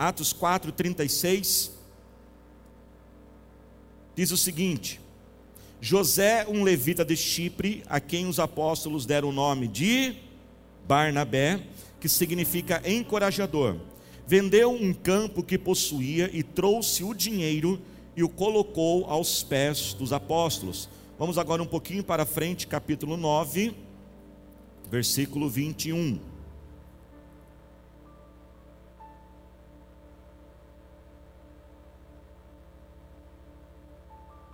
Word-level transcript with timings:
Atos 0.00 0.32
4, 0.32 0.70
36, 0.70 1.72
diz 4.14 4.30
o 4.30 4.36
seguinte: 4.36 5.00
José, 5.80 6.46
um 6.48 6.62
levita 6.62 7.04
de 7.04 7.16
Chipre, 7.16 7.82
a 7.88 7.98
quem 7.98 8.28
os 8.28 8.38
apóstolos 8.38 9.04
deram 9.04 9.30
o 9.30 9.32
nome 9.32 9.66
de 9.66 10.14
Barnabé, 10.86 11.66
que 11.98 12.08
significa 12.08 12.80
encorajador, 12.88 13.74
vendeu 14.24 14.70
um 14.70 14.94
campo 14.94 15.42
que 15.42 15.58
possuía 15.58 16.30
e 16.32 16.44
trouxe 16.44 17.02
o 17.02 17.12
dinheiro 17.12 17.82
e 18.16 18.22
o 18.22 18.28
colocou 18.28 19.04
aos 19.06 19.42
pés 19.42 19.94
dos 19.94 20.12
apóstolos. 20.12 20.88
Vamos 21.18 21.38
agora 21.38 21.60
um 21.60 21.66
pouquinho 21.66 22.04
para 22.04 22.24
frente, 22.24 22.68
capítulo 22.68 23.16
9, 23.16 23.74
versículo 24.88 25.50
21. 25.50 26.37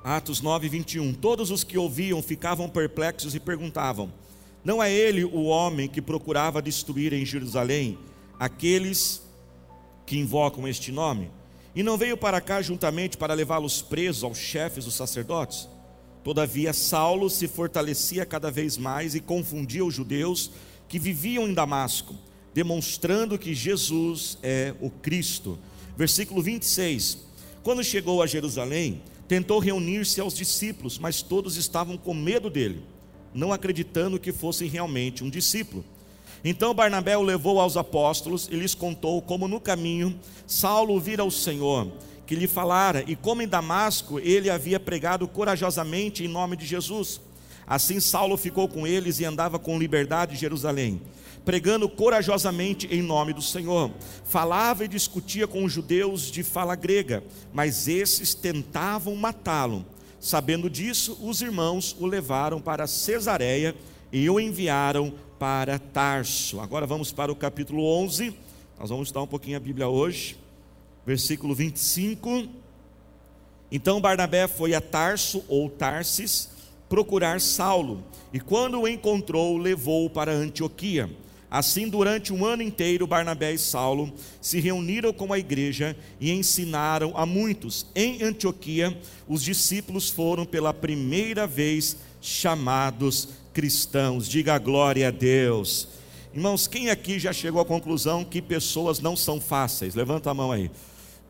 Atos 0.05 0.43
9, 0.43 0.69
21. 0.69 1.15
Todos 1.15 1.51
os 1.51 1.65
que 1.65 1.79
ouviam 1.79 2.21
ficavam 2.21 2.69
perplexos 2.69 3.35
e 3.35 3.41
perguntavam: 3.41 4.13
Não 4.63 4.83
é 4.83 4.93
ele 4.93 5.25
o 5.25 5.45
homem 5.45 5.89
que 5.89 6.03
procurava 6.03 6.61
destruir 6.61 7.15
em 7.15 7.25
Jerusalém 7.25 7.99
aqueles 8.39 9.23
que 10.05 10.19
invocam 10.19 10.69
este 10.69 10.93
nome? 10.93 11.31
E 11.75 11.83
não 11.83 11.97
veio 11.97 12.19
para 12.19 12.39
cá 12.39 12.61
juntamente 12.61 13.17
para 13.17 13.33
levá-los 13.33 13.81
presos 13.81 14.25
aos 14.25 14.37
chefes 14.37 14.85
dos 14.85 14.95
sacerdotes? 14.95 15.67
Todavia, 16.23 16.75
Saulo 16.75 17.31
se 17.31 17.49
fortalecia 17.49 18.27
cada 18.27 18.51
vez 18.51 18.77
mais 18.77 19.15
e 19.15 19.21
confundia 19.21 19.85
os 19.85 19.95
judeus 19.95 20.51
que 20.87 20.99
viviam 20.99 21.49
em 21.49 21.55
Damasco, 21.55 22.15
demonstrando 22.53 23.39
que 23.39 23.55
Jesus 23.55 24.37
é 24.43 24.75
o 24.83 24.91
Cristo. 24.91 25.59
Versículo 25.97 26.43
26. 26.43 27.19
Quando 27.63 27.83
chegou 27.83 28.23
a 28.23 28.27
Jerusalém, 28.27 29.03
tentou 29.27 29.59
reunir-se 29.59 30.21
aos 30.21 30.35
discípulos, 30.35 30.99
mas 30.99 31.23
todos 31.23 31.57
estavam 31.57 31.97
com 31.97 32.15
medo 32.15 32.51
dele, 32.51 32.83
não 33.33 33.53
acreditando 33.53 34.19
que 34.19 34.33
fosse 34.33 34.67
realmente 34.67 35.25
um 35.25 35.31
discípulo. 35.31 35.85
Então 36.45 36.75
Barnabé 36.75 37.17
o 37.17 37.23
levou 37.23 37.59
aos 37.59 37.77
apóstolos 37.77 38.49
e 38.51 38.57
lhes 38.57 38.75
contou 38.75 39.23
como 39.23 39.49
no 39.49 39.59
caminho 39.59 40.19
Saulo 40.47 41.01
vira 41.01 41.25
o 41.25 41.31
Senhor, 41.31 41.91
que 42.27 42.35
lhe 42.35 42.47
falara, 42.47 43.03
e 43.07 43.17
como 43.17 43.41
em 43.41 43.49
Damasco 43.49 44.19
ele 44.21 44.51
havia 44.51 44.79
pregado 44.79 45.27
corajosamente 45.27 46.23
em 46.23 46.29
nome 46.29 46.57
de 46.57 46.67
Jesus. 46.67 47.21
Assim 47.67 47.99
Saulo 47.99 48.37
ficou 48.37 48.69
com 48.69 48.87
eles 48.87 49.21
e 49.21 49.25
andava 49.25 49.59
com 49.59 49.79
liberdade 49.79 50.35
em 50.35 50.39
Jerusalém 50.39 51.01
pregando 51.45 51.89
corajosamente 51.89 52.87
em 52.91 53.03
nome 53.03 53.33
do 53.33 53.43
Senhor. 53.43 53.91
Falava 54.25 54.85
e 54.85 54.89
discutia 54.89 55.47
com 55.47 55.65
os 55.65 55.73
judeus 55.73 56.31
de 56.31 56.43
fala 56.43 56.75
grega, 56.75 57.23
mas 57.53 57.87
esses 57.89 58.35
tentavam 58.35 59.15
matá-lo. 59.15 59.85
Sabendo 60.19 60.71
disso, 60.71 61.19
os 61.23 61.43
irmãos 61.43 61.95
o 61.99 62.07
levaram 62.07 62.61
para 62.61 62.87
Cesareia 62.87 63.75
e 64.11 64.29
o 64.31 64.41
enviaram 64.41 65.13
para 65.39 65.79
Tarso. 65.79 66.61
Agora 66.61 66.87
vamos 66.87 67.13
para 67.13 67.31
o 67.31 67.37
capítulo 67.37 67.85
11. 67.85 68.35
Nós 68.79 68.89
vamos 68.89 69.09
estudar 69.09 69.23
um 69.23 69.27
pouquinho 69.27 69.57
a 69.57 69.61
Bíblia 69.61 69.89
hoje. 69.89 70.39
Versículo 71.07 71.55
25. 71.55 72.49
Então 73.71 74.01
Barnabé 74.01 74.49
foi 74.49 74.75
a 74.75 74.81
Tarso 74.81 75.45
ou 75.49 75.69
Tarsis 75.69 76.55
procurar 76.89 77.41
Saulo, 77.41 78.05
e 78.33 78.39
quando 78.39 78.81
o 78.81 78.89
encontrou, 78.89 79.57
levou-o 79.57 80.09
para 80.09 80.33
Antioquia. 80.33 81.11
Assim, 81.55 81.89
durante 81.89 82.33
um 82.33 82.45
ano 82.45 82.65
inteiro, 82.65 83.07
Barnabé 83.07 83.53
e 83.53 83.59
Saulo 83.59 84.13
se 84.41 84.59
reuniram 84.59 85.13
com 85.13 85.33
a 85.33 85.39
igreja 85.39 85.97
e 86.21 86.33
ensinaram 86.33 87.13
a 87.17 87.25
muitos. 87.25 87.87
Em 87.95 88.25
Antioquia, 88.25 89.01
os 89.29 89.41
discípulos 89.41 90.11
foram 90.11 90.45
pela 90.45 90.75
primeira 90.75 91.47
vez 91.47 91.97
chamados 92.21 93.29
cristãos. 93.53 94.29
Diga 94.29 94.59
glória 94.59 95.07
a 95.07 95.11
Deus. 95.13 95.87
Irmãos, 96.35 96.67
quem 96.67 96.91
aqui 96.91 97.21
já 97.21 97.33
chegou 97.33 97.63
à 97.63 97.65
conclusão 97.65 98.25
que 98.25 98.43
pessoas 98.43 98.99
não 98.99 99.15
são 99.15 99.41
fáceis? 99.41 99.95
Levanta 99.95 100.33
a 100.33 100.35
mão 100.35 100.51
aí. 100.51 100.69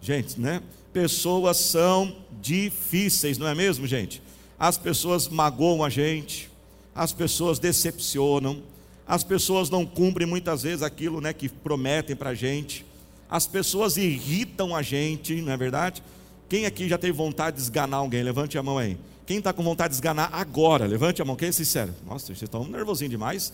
Gente, 0.00 0.40
né? 0.40 0.62
Pessoas 0.90 1.58
são 1.58 2.16
difíceis, 2.40 3.36
não 3.36 3.46
é 3.46 3.54
mesmo, 3.54 3.86
gente? 3.86 4.22
As 4.58 4.78
pessoas 4.78 5.28
magoam 5.28 5.84
a 5.84 5.90
gente, 5.90 6.48
as 6.94 7.12
pessoas 7.12 7.58
decepcionam 7.58 8.62
as 9.06 9.22
pessoas 9.22 9.68
não 9.68 9.84
cumprem 9.84 10.26
muitas 10.26 10.62
vezes 10.62 10.82
aquilo 10.82 11.20
né, 11.20 11.32
que 11.32 11.48
prometem 11.48 12.16
para 12.16 12.30
a 12.30 12.34
gente. 12.34 12.84
As 13.28 13.46
pessoas 13.46 13.96
irritam 13.96 14.74
a 14.74 14.82
gente, 14.82 15.40
não 15.42 15.52
é 15.52 15.56
verdade? 15.56 16.02
Quem 16.48 16.66
aqui 16.66 16.88
já 16.88 16.96
teve 16.96 17.12
vontade 17.12 17.56
de 17.56 17.62
esganar 17.62 18.00
alguém? 18.00 18.22
Levante 18.22 18.56
a 18.56 18.62
mão 18.62 18.78
aí. 18.78 18.96
Quem 19.26 19.38
está 19.38 19.52
com 19.52 19.62
vontade 19.62 19.90
de 19.90 19.96
esganar 19.96 20.30
agora? 20.32 20.86
Levante 20.86 21.20
a 21.20 21.24
mão. 21.24 21.34
Quem 21.34 21.48
é 21.48 21.52
sincero? 21.52 21.94
Nossa, 22.06 22.26
vocês 22.26 22.42
estão 22.42 22.64
nervosinhos 22.64 23.10
demais. 23.10 23.52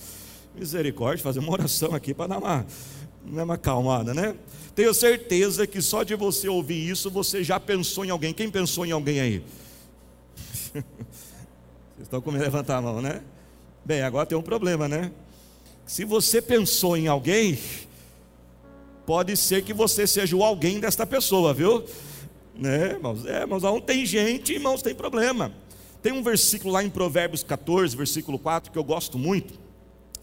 Misericórdia, 0.55 1.23
fazer 1.23 1.39
uma 1.39 1.53
oração 1.53 1.95
aqui 1.95 2.13
para 2.13 2.27
dar 2.27 2.39
uma, 2.39 2.67
uma 3.25 3.55
acalmada, 3.55 4.13
né? 4.13 4.35
Tenho 4.75 4.93
certeza 4.93 5.67
que 5.67 5.81
só 5.81 6.03
de 6.03 6.15
você 6.17 6.49
ouvir 6.49 6.89
isso, 6.89 7.11
você 7.11 7.45
já 7.45 7.61
pensou 7.61 8.05
em 8.05 8.11
alguém. 8.11 8.33
Quem 8.33 8.51
pensou 8.51 8.85
em 8.85 8.91
alguém 8.91 9.21
aí? 9.21 9.45
Vocês 10.75 10.83
estão 12.07 12.21
com 12.21 12.31
medo 12.31 12.41
de 12.41 12.47
levantar 12.47 12.79
a 12.79 12.83
mão, 12.83 13.01
né? 13.01 13.23
Bem, 13.85 14.03
agora 14.03 14.27
tem 14.27 14.37
um 14.37 14.43
problema, 14.43 14.89
né? 14.89 15.13
Se 15.91 16.05
você 16.05 16.41
pensou 16.41 16.97
em 16.97 17.09
alguém, 17.09 17.59
pode 19.05 19.37
ser 19.37 19.65
que 19.65 19.75
você 19.75 20.07
seja 20.07 20.37
o 20.37 20.45
alguém 20.45 20.79
desta 20.79 21.05
pessoa, 21.05 21.53
viu? 21.53 21.85
Né, 22.55 22.91
irmãos? 22.93 23.27
É, 23.27 23.41
irmãos, 23.41 23.65
não 23.65 23.81
tem 23.81 24.07
gente, 24.07 24.53
irmãos, 24.53 24.83
tem 24.83 24.95
problema. 24.95 25.53
Tem 26.01 26.13
um 26.13 26.23
versículo 26.23 26.73
lá 26.73 26.85
em 26.85 26.89
Provérbios 26.89 27.43
14, 27.43 27.97
versículo 27.97 28.39
4, 28.39 28.71
que 28.71 28.79
eu 28.79 28.85
gosto 28.85 29.19
muito, 29.19 29.59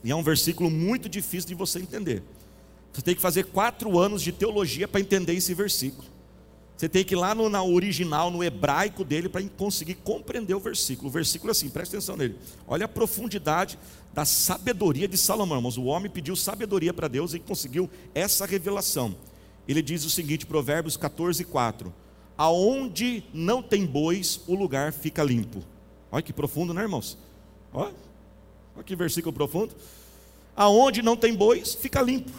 e 0.06 0.10
é 0.10 0.16
um 0.16 0.24
versículo 0.24 0.72
muito 0.72 1.10
difícil 1.10 1.50
de 1.50 1.56
você 1.56 1.80
entender. 1.80 2.24
Você 2.94 3.02
tem 3.02 3.14
que 3.14 3.22
fazer 3.22 3.48
quatro 3.48 4.00
anos 4.00 4.22
de 4.22 4.32
teologia 4.32 4.88
para 4.88 5.02
entender 5.02 5.34
esse 5.34 5.54
versículo. 5.54 6.08
Você 6.78 6.88
tem 6.88 7.04
que 7.04 7.16
ir 7.16 7.18
lá 7.18 7.34
no 7.34 7.50
na 7.50 7.64
original, 7.64 8.30
no 8.30 8.44
hebraico 8.44 9.04
dele, 9.04 9.28
para 9.28 9.44
conseguir 9.58 9.96
compreender 9.96 10.54
o 10.54 10.60
versículo. 10.60 11.10
O 11.10 11.12
versículo 11.12 11.50
é 11.50 11.54
assim, 11.54 11.70
presta 11.70 11.98
atenção 11.98 12.16
nele. 12.16 12.36
Olha 12.68 12.86
a 12.86 12.88
profundidade 12.88 13.80
da 14.14 14.26
sabedoria 14.26 15.08
de 15.08 15.18
Salomão. 15.18 15.60
Mas 15.60 15.76
o 15.76 15.86
homem 15.86 16.10
pediu 16.10 16.36
sabedoria 16.36 16.94
para 16.94 17.08
Deus 17.08 17.34
e 17.34 17.40
conseguiu 17.40 17.90
essa 18.14 18.46
revelação. 18.46 19.16
Ele 19.68 19.82
diz 19.82 20.06
o 20.06 20.10
seguinte, 20.10 20.46
Provérbios 20.46 20.96
14, 20.96 21.44
4: 21.46 21.92
Aonde 22.38 23.24
não 23.34 23.64
tem 23.64 23.84
bois, 23.84 24.40
o 24.46 24.54
lugar 24.54 24.94
fica 24.94 25.24
limpo. 25.24 25.64
Olha 26.12 26.22
que 26.22 26.32
profundo, 26.32 26.76
né, 26.76 26.84
irmãos? 26.84 27.18
Olha, 27.74 27.94
olha 28.76 28.84
que 28.84 28.96
versículo 28.96 29.34
profundo. 29.34 29.76
Aonde 30.56 31.02
não 31.02 31.18
tem 31.18 31.34
bois, 31.34 31.74
fica 31.74 32.04
limpo. 32.04 32.32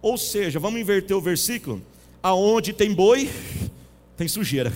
Ou 0.00 0.16
seja, 0.16 0.58
vamos 0.58 0.80
inverter 0.80 1.14
o 1.14 1.20
versículo. 1.20 1.82
Aonde 2.24 2.72
tem 2.72 2.90
boi, 2.90 3.28
tem 4.16 4.26
sujeira. 4.26 4.72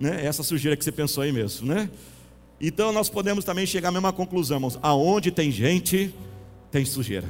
Né? 0.00 0.26
Essa 0.26 0.42
sujeira 0.42 0.76
que 0.76 0.82
você 0.82 0.90
pensou 0.90 1.22
aí 1.22 1.30
mesmo, 1.30 1.68
né? 1.68 1.88
Então 2.60 2.90
nós 2.90 3.08
podemos 3.08 3.44
também 3.44 3.64
chegar 3.64 3.90
à 3.90 3.92
mesma 3.92 4.12
conclusão, 4.12 4.56
irmãos. 4.56 4.76
Aonde 4.82 5.30
tem 5.30 5.52
gente, 5.52 6.12
tem 6.72 6.84
sujeira. 6.84 7.28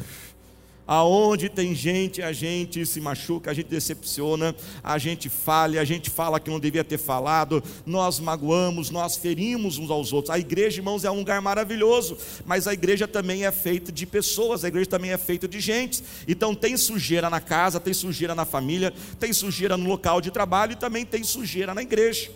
Aonde 0.88 1.50
tem 1.50 1.74
gente, 1.74 2.22
a 2.22 2.32
gente 2.32 2.86
se 2.86 2.98
machuca, 2.98 3.50
a 3.50 3.54
gente 3.54 3.68
decepciona, 3.68 4.56
a 4.82 4.96
gente 4.96 5.28
falha, 5.28 5.82
a 5.82 5.84
gente 5.84 6.08
fala 6.08 6.40
que 6.40 6.48
não 6.48 6.58
devia 6.58 6.82
ter 6.82 6.96
falado, 6.96 7.62
nós 7.84 8.18
magoamos, 8.18 8.88
nós 8.88 9.14
ferimos 9.14 9.76
uns 9.76 9.90
aos 9.90 10.14
outros. 10.14 10.34
A 10.34 10.38
igreja, 10.38 10.78
irmãos, 10.78 11.04
é 11.04 11.10
um 11.10 11.18
lugar 11.18 11.42
maravilhoso, 11.42 12.16
mas 12.46 12.66
a 12.66 12.72
igreja 12.72 13.06
também 13.06 13.44
é 13.44 13.52
feita 13.52 13.92
de 13.92 14.06
pessoas, 14.06 14.64
a 14.64 14.68
igreja 14.68 14.88
também 14.88 15.12
é 15.12 15.18
feita 15.18 15.46
de 15.46 15.60
gente. 15.60 16.02
Então 16.26 16.54
tem 16.54 16.74
sujeira 16.78 17.28
na 17.28 17.38
casa, 17.38 17.78
tem 17.78 17.92
sujeira 17.92 18.34
na 18.34 18.46
família, 18.46 18.90
tem 19.20 19.30
sujeira 19.30 19.76
no 19.76 19.86
local 19.86 20.22
de 20.22 20.30
trabalho 20.30 20.72
e 20.72 20.76
também 20.76 21.04
tem 21.04 21.22
sujeira 21.22 21.74
na 21.74 21.82
igreja. 21.82 22.30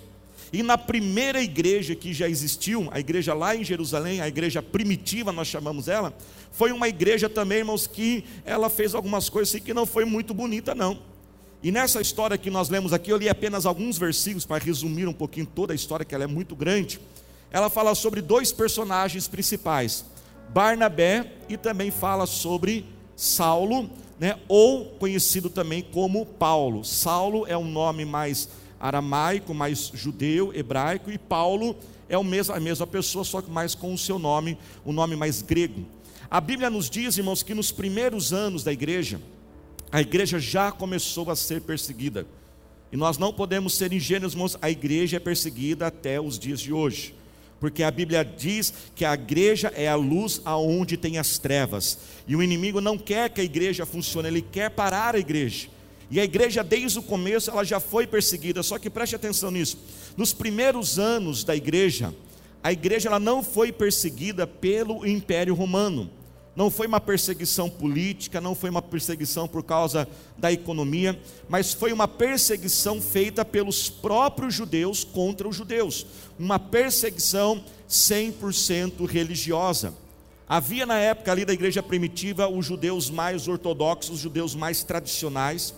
E 0.53 0.63
na 0.63 0.77
primeira 0.77 1.43
igreja 1.43 1.95
que 1.95 2.13
já 2.13 2.29
existiu, 2.29 2.89
a 2.91 3.01
igreja 3.01 3.33
lá 3.33 3.57
em 3.57 3.65
Jerusalém, 3.65 4.21
a 4.21 4.29
igreja 4.29 4.63
primitiva, 4.63 5.33
nós 5.33 5.49
chamamos 5.49 5.89
ela, 5.89 6.15
foi 6.51 6.71
uma 6.73 6.89
igreja 6.89 7.29
também, 7.29 7.59
irmãos, 7.59 7.87
que 7.87 8.25
ela 8.45 8.69
fez 8.69 8.95
algumas 8.95 9.31
coisas 9.31 9.55
assim 9.55 9.65
que 9.65 9.73
não 9.73 9.87
foi 9.87 10.05
muito 10.05 10.35
bonita, 10.35 10.75
não. 10.75 10.99
E 11.63 11.73
nessa 11.73 12.03
história 12.03 12.37
que 12.37 12.51
nós 12.51 12.69
lemos 12.69 12.93
aqui, 12.93 13.11
eu 13.11 13.17
li 13.17 13.31
apenas 13.31 13.65
alguns 13.65 13.97
versículos 13.97 14.45
para 14.45 14.63
resumir 14.63 15.09
um 15.09 15.13
pouquinho 15.13 15.47
toda 15.47 15.73
a 15.73 15.77
história, 15.77 16.05
que 16.05 16.15
ela 16.15 16.25
é 16.25 16.27
muito 16.27 16.55
grande. 16.55 17.01
Ela 17.51 17.71
fala 17.71 17.95
sobre 17.95 18.21
dois 18.21 18.53
personagens 18.53 19.29
principais, 19.29 20.05
Barnabé 20.51 21.33
e 21.49 21.57
também 21.57 21.91
fala 21.91 22.27
sobre 22.27 22.85
Saulo, 23.17 23.89
né, 24.21 24.39
ou 24.49 24.87
conhecido 24.99 25.49
também 25.49 25.83
como 25.83 26.27
Paulo. 26.27 26.85
Saulo 26.85 27.47
é 27.47 27.57
um 27.57 27.65
nome 27.65 28.05
mais 28.05 28.49
aramaico, 28.83 29.55
mais 29.55 29.91
judeu, 29.95 30.53
hebraico, 30.53 31.11
e 31.11 31.17
Paulo 31.17 31.75
é 32.09 32.19
o 32.19 32.25
mesmo, 32.25 32.55
a 32.55 32.61
mesma 32.61 32.87
pessoa, 32.87 33.25
só 33.25 33.41
que 33.41 33.51
mais 33.51 33.75
com 33.75 33.95
o 33.95 33.97
seu 33.97 34.19
nome, 34.19 34.59
o 34.85 34.93
nome 34.93 35.17
mais 35.17 35.41
grego. 35.41 35.87
A 36.29 36.41
Bíblia 36.41 36.69
nos 36.69 36.91
diz, 36.91 37.17
irmãos, 37.17 37.43
que 37.43 37.55
nos 37.55 37.71
primeiros 37.71 38.33
anos 38.33 38.65
da 38.65 38.73
igreja, 38.73 39.21
A 39.93 40.01
igreja 40.01 40.41
já 40.41 40.73
começou 40.73 41.31
a 41.31 41.37
ser 41.37 41.61
perseguida. 41.61 42.27
E 42.91 42.97
nós 42.97 43.19
não 43.19 43.31
podemos 43.31 43.75
ser 43.75 43.93
ingênuos, 43.93 44.33
irmãos, 44.33 44.57
a 44.63 44.71
igreja 44.71 45.19
é 45.19 45.21
perseguida 45.21 45.87
até 45.87 46.19
os 46.19 46.39
dias 46.39 46.61
de 46.61 46.73
hoje. 46.73 47.15
Porque 47.61 47.83
a 47.83 47.91
Bíblia 47.91 48.25
diz 48.25 48.73
que 48.97 49.05
a 49.05 49.13
igreja 49.13 49.71
é 49.77 49.87
a 49.87 49.95
luz 49.95 50.41
aonde 50.47 50.97
tem 50.97 51.19
as 51.19 51.39
trevas. 51.39 51.99
E 52.27 52.35
o 52.35 52.43
inimigo 52.43 52.81
não 52.81 52.97
quer 52.97 53.29
que 53.29 53.43
a 53.43 53.45
igreja 53.45 53.85
funcione, 53.85 54.29
ele 54.29 54.41
quer 54.41 54.71
parar 54.71 55.15
a 55.15 55.19
igreja. 55.19 55.69
E 56.13 56.21
a 56.21 56.25
igreja, 56.25 56.63
desde 56.63 56.99
o 56.99 57.03
começo, 57.03 57.51
ela 57.51 57.65
já 57.65 57.81
foi 57.81 58.07
perseguida. 58.07 58.63
Só 58.63 58.79
que 58.79 58.91
preste 58.91 59.17
atenção 59.17 59.51
nisso. 59.51 59.79
Nos 60.15 60.35
primeiros 60.35 60.99
anos 60.99 61.43
da 61.43 61.57
igreja, 61.57 62.15
a 62.63 62.71
igreja 62.71 63.09
ela 63.09 63.19
não 63.19 63.43
foi 63.43 63.73
perseguida 63.73 64.47
pelo 64.47 65.07
Império 65.07 65.55
Romano. 65.55 66.11
Não 66.55 66.71
foi 66.71 66.87
uma 66.87 67.01
perseguição 67.01 67.71
política, 67.71 68.43
não 68.43 68.55
foi 68.55 68.69
uma 68.69 68.83
perseguição 68.83 69.49
por 69.49 69.63
causa 69.63 70.07
da 70.37 70.53
economia, 70.53 71.19
mas 71.49 71.73
foi 71.73 71.95
uma 71.95 72.07
perseguição 72.07 73.01
feita 73.01 73.43
pelos 73.43 73.89
próprios 73.89 74.53
judeus 74.53 75.05
contra 75.05 75.49
os 75.49 75.57
judeus. 75.57 76.05
Uma 76.39 76.59
perseguição 76.59 77.65
100% 77.89 79.07
religiosa. 79.07 79.95
Havia 80.47 80.85
na 80.85 80.99
época 80.99 81.33
ali 81.33 81.47
da 81.47 81.55
igreja 81.55 81.83
primitiva 81.83 82.47
os 82.47 82.67
judeus 82.67 83.09
mais 83.09 83.49
ortodoxos, 83.49 84.17
os 84.17 84.21
judeus 84.21 84.55
mais 84.55 84.85
tradicionais, 84.85 85.75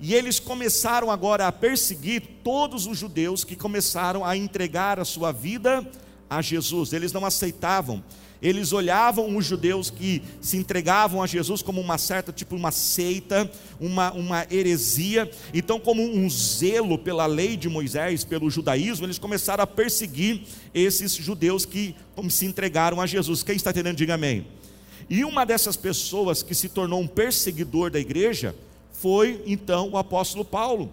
e 0.00 0.14
eles 0.14 0.38
começaram 0.38 1.10
agora 1.10 1.46
a 1.46 1.52
perseguir 1.52 2.22
todos 2.44 2.86
os 2.86 2.96
judeus 2.96 3.42
que 3.42 3.56
começaram 3.56 4.24
a 4.24 4.36
entregar 4.36 5.00
a 5.00 5.04
sua 5.04 5.32
vida 5.32 5.84
a 6.30 6.40
Jesus. 6.40 6.92
Eles 6.92 7.12
não 7.12 7.24
aceitavam. 7.24 8.02
Eles 8.40 8.72
olhavam 8.72 9.36
os 9.36 9.44
judeus 9.44 9.90
que 9.90 10.22
se 10.40 10.56
entregavam 10.56 11.20
a 11.20 11.26
Jesus 11.26 11.60
como 11.60 11.80
uma 11.80 11.98
certa, 11.98 12.32
tipo 12.32 12.54
uma 12.54 12.70
seita, 12.70 13.50
uma, 13.80 14.12
uma 14.12 14.46
heresia. 14.48 15.28
Então, 15.52 15.80
como 15.80 16.00
um 16.00 16.30
zelo 16.30 16.96
pela 16.96 17.26
lei 17.26 17.56
de 17.56 17.68
Moisés, 17.68 18.22
pelo 18.22 18.48
judaísmo, 18.48 19.06
eles 19.06 19.18
começaram 19.18 19.64
a 19.64 19.66
perseguir 19.66 20.42
esses 20.72 21.12
judeus 21.12 21.64
que 21.64 21.96
se 22.30 22.46
entregaram 22.46 23.00
a 23.00 23.06
Jesus. 23.06 23.42
Quem 23.42 23.56
está 23.56 23.70
entendendo, 23.70 23.96
diga 23.96 24.14
amém. 24.14 24.46
E 25.10 25.24
uma 25.24 25.44
dessas 25.44 25.76
pessoas 25.76 26.40
que 26.40 26.54
se 26.54 26.68
tornou 26.68 27.00
um 27.00 27.08
perseguidor 27.08 27.90
da 27.90 27.98
igreja 27.98 28.54
foi 29.00 29.42
então 29.46 29.90
o 29.90 29.96
apóstolo 29.96 30.44
Paulo. 30.44 30.92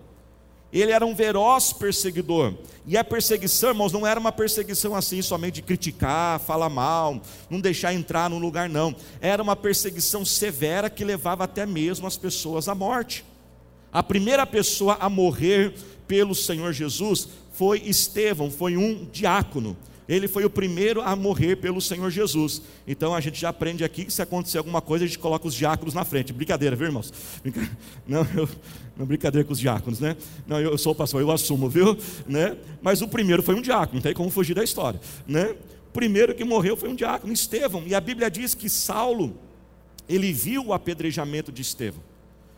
Ele 0.72 0.92
era 0.92 1.06
um 1.06 1.16
feroz 1.16 1.72
perseguidor. 1.72 2.54
E 2.86 2.98
a 2.98 3.04
perseguição, 3.04 3.70
irmãos, 3.70 3.92
não 3.92 4.06
era 4.06 4.20
uma 4.20 4.32
perseguição 4.32 4.94
assim, 4.94 5.22
somente 5.22 5.56
de 5.56 5.62
criticar, 5.62 6.40
falar 6.40 6.70
mal, 6.70 7.20
não 7.50 7.60
deixar 7.60 7.94
entrar 7.94 8.30
no 8.30 8.38
lugar, 8.38 8.70
não. 8.70 8.96
Era 9.22 9.42
uma 9.42 9.56
perseguição 9.56 10.24
severa 10.26 10.90
que 10.90 11.04
levava 11.04 11.46
até 11.46 11.66
mesmo 11.66 12.06
as 12.06 12.18
pessoas 12.18 12.68
à 12.68 12.76
morte. 12.76 13.24
A 13.92 14.04
primeira 14.04 14.46
pessoa 14.46 14.98
a 15.00 15.10
morrer 15.10 15.74
pelo 16.08 16.36
Senhor 16.36 16.74
Jesus 16.74 17.30
foi 17.54 17.80
Estevão, 17.80 18.52
foi 18.52 18.76
um 18.76 19.06
diácono. 19.06 19.76
Ele 20.08 20.28
foi 20.28 20.46
o 20.46 20.50
primeiro 20.50 21.02
a 21.02 21.16
morrer 21.16 21.56
pelo 21.56 21.82
Senhor 21.82 22.10
Jesus. 22.12 22.62
Então 22.88 23.16
a 23.16 23.20
gente 23.20 23.40
já 23.40 23.50
aprende 23.50 23.84
aqui 23.84 24.06
que 24.06 24.14
se 24.14 24.22
acontecer 24.22 24.58
alguma 24.58 24.82
coisa, 24.82 25.04
a 25.04 25.08
gente 25.08 25.18
coloca 25.18 25.48
os 25.48 25.54
diáconos 25.54 25.94
na 25.94 26.06
frente. 26.06 26.32
Brincadeira, 26.32 26.76
viu, 26.76 26.88
irmãos? 26.88 27.12
Não, 28.08 28.26
eu, 28.36 28.48
não 28.96 29.06
brincadeira 29.06 29.46
com 29.46 29.52
os 29.52 29.60
diáconos, 29.60 30.00
né? 30.00 30.16
Não, 30.48 30.60
eu 30.60 30.78
sou 30.78 30.94
o 30.94 30.96
pastor, 30.96 31.22
eu 31.22 31.32
assumo, 31.32 31.68
viu? 31.68 31.98
Né? 32.28 32.56
Mas 32.82 33.02
o 33.02 33.08
primeiro 33.08 33.42
foi 33.42 33.56
um 33.56 33.62
diácono, 33.62 33.96
não 33.96 34.02
tem 34.02 34.14
como 34.14 34.30
fugir 34.30 34.54
da 34.54 34.64
história, 34.64 35.02
né? 35.28 35.56
O 35.90 35.92
primeiro 35.92 36.36
que 36.36 36.44
morreu 36.44 36.78
foi 36.78 36.88
um 36.88 36.96
diácono, 36.96 37.34
Estevão. 37.34 37.84
E 37.86 37.96
a 37.96 38.00
Bíblia 38.00 38.30
diz 38.30 38.54
que 38.54 38.70
Saulo, 38.70 39.36
ele 40.08 40.32
viu 40.32 40.68
o 40.68 40.74
apedrejamento 40.74 41.52
de 41.52 41.62
Estevão. 41.62 42.02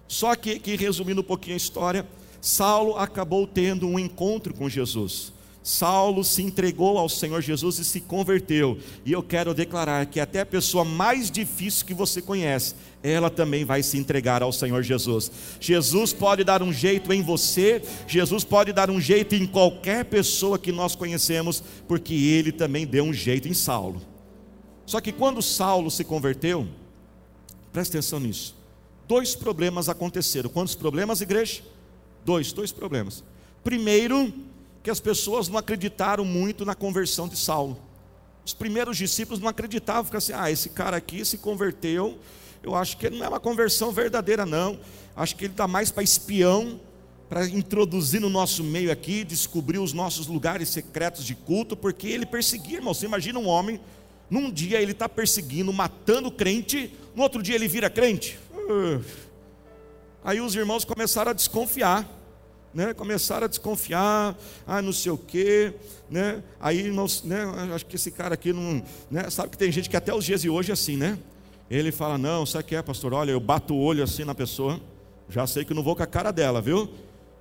Só 0.07 0.35
que, 0.35 0.59
que 0.59 0.75
resumindo 0.75 1.21
um 1.21 1.23
pouquinho 1.23 1.55
a 1.55 1.57
história, 1.57 2.05
Saulo 2.41 2.97
acabou 2.97 3.47
tendo 3.47 3.87
um 3.87 3.97
encontro 3.97 4.53
com 4.53 4.69
Jesus. 4.69 5.33
Saulo 5.67 6.23
se 6.23 6.41
entregou 6.41 6.97
ao 6.97 7.09
Senhor 7.09 7.41
Jesus 7.41 7.77
e 7.77 7.83
se 7.83 7.99
converteu. 7.99 8.77
E 9.05 9.11
eu 9.11 9.21
quero 9.21 9.53
declarar 9.53 10.05
que 10.05 10.17
até 10.17 10.39
a 10.39 10.45
pessoa 10.45 10.85
mais 10.85 11.29
difícil 11.29 11.85
que 11.85 11.93
você 11.93 12.21
conhece, 12.21 12.73
ela 13.03 13.29
também 13.29 13.65
vai 13.65 13.83
se 13.83 13.97
entregar 13.97 14.41
ao 14.41 14.53
Senhor 14.53 14.81
Jesus. 14.81 15.29
Jesus 15.59 16.13
pode 16.13 16.45
dar 16.45 16.63
um 16.63 16.71
jeito 16.71 17.11
em 17.11 17.21
você, 17.21 17.81
Jesus 18.07 18.45
pode 18.45 18.71
dar 18.71 18.89
um 18.89 19.01
jeito 19.01 19.35
em 19.35 19.45
qualquer 19.45 20.05
pessoa 20.05 20.57
que 20.57 20.71
nós 20.71 20.95
conhecemos, 20.95 21.61
porque 21.85 22.13
ele 22.13 22.53
também 22.53 22.87
deu 22.87 23.03
um 23.03 23.11
jeito 23.11 23.49
em 23.49 23.53
Saulo. 23.53 24.01
Só 24.85 25.01
que 25.01 25.11
quando 25.11 25.41
Saulo 25.41 25.91
se 25.91 26.05
converteu, 26.05 26.65
presta 27.73 27.97
atenção 27.97 28.21
nisso. 28.21 28.55
Dois 29.05 29.35
problemas 29.35 29.89
aconteceram. 29.89 30.49
Quantos 30.49 30.75
problemas, 30.75 31.19
igreja? 31.19 31.61
Dois, 32.23 32.53
dois 32.53 32.71
problemas. 32.71 33.21
Primeiro, 33.65 34.33
que 34.87 34.91
as 34.91 35.01
pessoas 35.01 35.49
não 35.49 35.57
acreditaram 35.57 36.23
muito 36.23 36.63
na 36.63 36.73
conversão 36.73 37.27
de 37.27 37.35
Saulo. 37.35 37.77
Os 38.45 38.53
primeiros 38.53 38.95
discípulos 38.95 39.37
não 39.37 39.49
acreditavam, 39.49 40.05
ficavam 40.05 40.19
assim: 40.19 40.31
ah, 40.33 40.49
esse 40.49 40.69
cara 40.69 40.95
aqui 40.95 41.25
se 41.25 41.39
converteu, 41.39 42.17
eu 42.63 42.73
acho 42.73 42.95
que 42.95 43.05
ele 43.05 43.17
não 43.17 43.25
é 43.25 43.27
uma 43.27 43.39
conversão 43.41 43.91
verdadeira, 43.91 44.45
não. 44.45 44.79
Acho 45.13 45.35
que 45.35 45.43
ele 45.43 45.51
está 45.51 45.67
mais 45.67 45.91
para 45.91 46.03
espião, 46.03 46.79
para 47.27 47.45
introduzir 47.49 48.21
no 48.21 48.29
nosso 48.29 48.63
meio 48.63 48.89
aqui, 48.89 49.25
descobrir 49.25 49.77
os 49.77 49.91
nossos 49.91 50.25
lugares 50.27 50.69
secretos 50.69 51.25
de 51.25 51.35
culto, 51.35 51.75
porque 51.75 52.07
ele 52.07 52.25
perseguia, 52.25 52.77
irmão. 52.77 52.93
Você 52.93 53.05
imagina 53.05 53.37
um 53.39 53.47
homem, 53.49 53.81
num 54.29 54.49
dia 54.49 54.81
ele 54.81 54.93
está 54.93 55.09
perseguindo, 55.09 55.73
matando 55.73 56.31
crente, 56.31 56.93
no 57.13 57.23
outro 57.23 57.43
dia 57.43 57.55
ele 57.55 57.67
vira 57.67 57.89
crente. 57.89 58.39
Aí 60.23 60.39
os 60.39 60.55
irmãos 60.55 60.85
começaram 60.85 61.31
a 61.31 61.33
desconfiar 61.33 62.16
né, 62.73 62.93
começaram 62.93 63.45
a 63.45 63.47
desconfiar, 63.47 64.37
ah, 64.65 64.81
não 64.81 64.93
sei 64.93 65.11
o 65.11 65.17
quê, 65.17 65.73
né, 66.09 66.43
aí 66.59 66.89
não, 66.91 67.05
né, 67.23 67.71
acho 67.73 67.85
que 67.85 67.95
esse 67.95 68.11
cara 68.11 68.33
aqui 68.33 68.53
não, 68.53 68.83
né, 69.09 69.29
sabe 69.29 69.49
que 69.49 69.57
tem 69.57 69.71
gente 69.71 69.89
que 69.89 69.97
até 69.97 70.13
os 70.13 70.25
dias 70.25 70.41
de 70.41 70.49
hoje 70.49 70.69
é 70.69 70.73
assim, 70.73 70.97
né, 70.97 71.17
ele 71.69 71.91
fala, 71.91 72.17
não, 72.17 72.45
sabe 72.45 72.63
o 72.63 72.67
que 72.67 72.75
é 72.75 72.81
pastor, 72.81 73.13
olha, 73.13 73.31
eu 73.31 73.39
bato 73.39 73.73
o 73.73 73.79
olho 73.79 74.03
assim 74.03 74.23
na 74.23 74.35
pessoa, 74.35 74.79
já 75.29 75.45
sei 75.47 75.65
que 75.65 75.73
não 75.73 75.83
vou 75.83 75.95
com 75.95 76.03
a 76.03 76.07
cara 76.07 76.31
dela, 76.31 76.61
viu, 76.61 76.89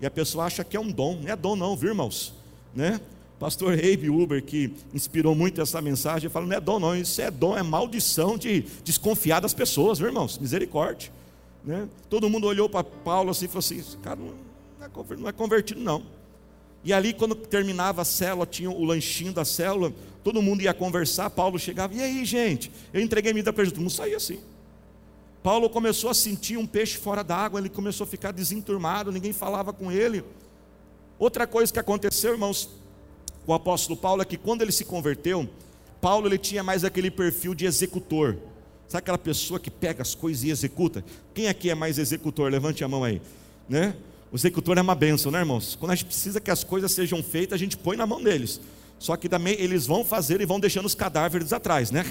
e 0.00 0.06
a 0.06 0.10
pessoa 0.10 0.44
acha 0.44 0.64
que 0.64 0.76
é 0.76 0.80
um 0.80 0.90
dom, 0.90 1.20
não 1.22 1.30
é 1.30 1.36
dom 1.36 1.56
não, 1.56 1.76
viu 1.76 1.90
irmãos, 1.90 2.32
né, 2.74 3.00
pastor 3.38 3.74
Abe 3.74 4.08
Uber, 4.08 4.42
que 4.42 4.72
inspirou 4.94 5.34
muito 5.34 5.60
essa 5.60 5.82
mensagem, 5.82 6.30
fala, 6.30 6.46
não 6.46 6.56
é 6.56 6.60
dom 6.60 6.80
não, 6.80 6.96
isso 6.96 7.20
é 7.20 7.30
dom, 7.30 7.56
é 7.56 7.62
maldição 7.62 8.38
de 8.38 8.62
desconfiar 8.82 9.40
das 9.40 9.52
pessoas, 9.52 9.98
viu 9.98 10.08
irmãos, 10.08 10.38
misericórdia, 10.38 11.10
né, 11.62 11.86
todo 12.08 12.30
mundo 12.30 12.46
olhou 12.46 12.68
para 12.68 12.82
Paulo 12.82 13.30
assim 13.30 13.44
e 13.44 13.48
falou 13.48 13.58
assim, 13.58 13.82
cara, 14.02 14.16
não 14.16 14.46
não 15.18 15.28
é 15.28 15.32
convertido, 15.32 15.80
não. 15.80 16.02
E 16.84 16.92
ali, 16.92 17.12
quando 17.12 17.34
terminava 17.34 18.02
a 18.02 18.04
célula, 18.04 18.46
tinha 18.46 18.70
o 18.70 18.84
lanchinho 18.84 19.32
da 19.32 19.44
célula, 19.44 19.92
todo 20.22 20.40
mundo 20.40 20.62
ia 20.62 20.72
conversar. 20.72 21.30
Paulo 21.30 21.58
chegava, 21.58 21.94
e 21.94 22.00
aí, 22.00 22.24
gente? 22.24 22.70
Eu 22.92 23.00
entreguei 23.00 23.32
minha 23.32 23.42
vida 23.42 23.52
para 23.52 23.64
Jesus. 23.64 23.80
Mundo 23.80 23.90
saía 23.90 24.16
assim. 24.16 24.38
Paulo 25.42 25.70
começou 25.70 26.10
a 26.10 26.14
sentir 26.14 26.56
um 26.56 26.66
peixe 26.66 26.96
fora 26.96 27.22
d'água, 27.22 27.60
ele 27.60 27.68
começou 27.68 28.04
a 28.04 28.06
ficar 28.06 28.32
desenturmado, 28.32 29.12
ninguém 29.12 29.32
falava 29.32 29.72
com 29.72 29.92
ele. 29.92 30.24
Outra 31.18 31.46
coisa 31.46 31.72
que 31.72 31.78
aconteceu, 31.78 32.32
irmãos, 32.32 32.68
com 33.44 33.52
o 33.52 33.54
apóstolo 33.54 33.96
Paulo 33.96 34.22
é 34.22 34.24
que 34.24 34.36
quando 34.36 34.62
ele 34.62 34.72
se 34.72 34.84
converteu, 34.84 35.48
Paulo 36.00 36.26
ele 36.26 36.38
tinha 36.38 36.62
mais 36.62 36.84
aquele 36.84 37.10
perfil 37.10 37.54
de 37.54 37.64
executor. 37.64 38.36
Sabe 38.88 38.98
aquela 38.98 39.18
pessoa 39.18 39.58
que 39.58 39.70
pega 39.70 40.02
as 40.02 40.14
coisas 40.14 40.44
e 40.44 40.50
executa? 40.50 41.04
Quem 41.32 41.48
aqui 41.48 41.70
é 41.70 41.74
mais 41.74 41.98
executor? 41.98 42.50
Levante 42.50 42.84
a 42.84 42.88
mão 42.88 43.02
aí, 43.02 43.22
né? 43.68 43.96
O 44.36 44.38
executor 44.38 44.76
é 44.76 44.82
uma 44.82 44.94
benção, 44.94 45.32
né, 45.32 45.38
irmãos? 45.38 45.78
Quando 45.80 45.92
a 45.92 45.94
gente 45.94 46.04
precisa 46.04 46.38
que 46.42 46.50
as 46.50 46.62
coisas 46.62 46.92
sejam 46.92 47.22
feitas, 47.22 47.54
a 47.54 47.58
gente 47.58 47.74
põe 47.74 47.96
na 47.96 48.06
mão 48.06 48.22
deles. 48.22 48.60
Só 48.98 49.16
que 49.16 49.30
também 49.30 49.58
eles 49.58 49.86
vão 49.86 50.04
fazer 50.04 50.42
e 50.42 50.44
vão 50.44 50.60
deixando 50.60 50.84
os 50.84 50.94
cadáveres 50.94 51.54
atrás, 51.54 51.90
né? 51.90 52.04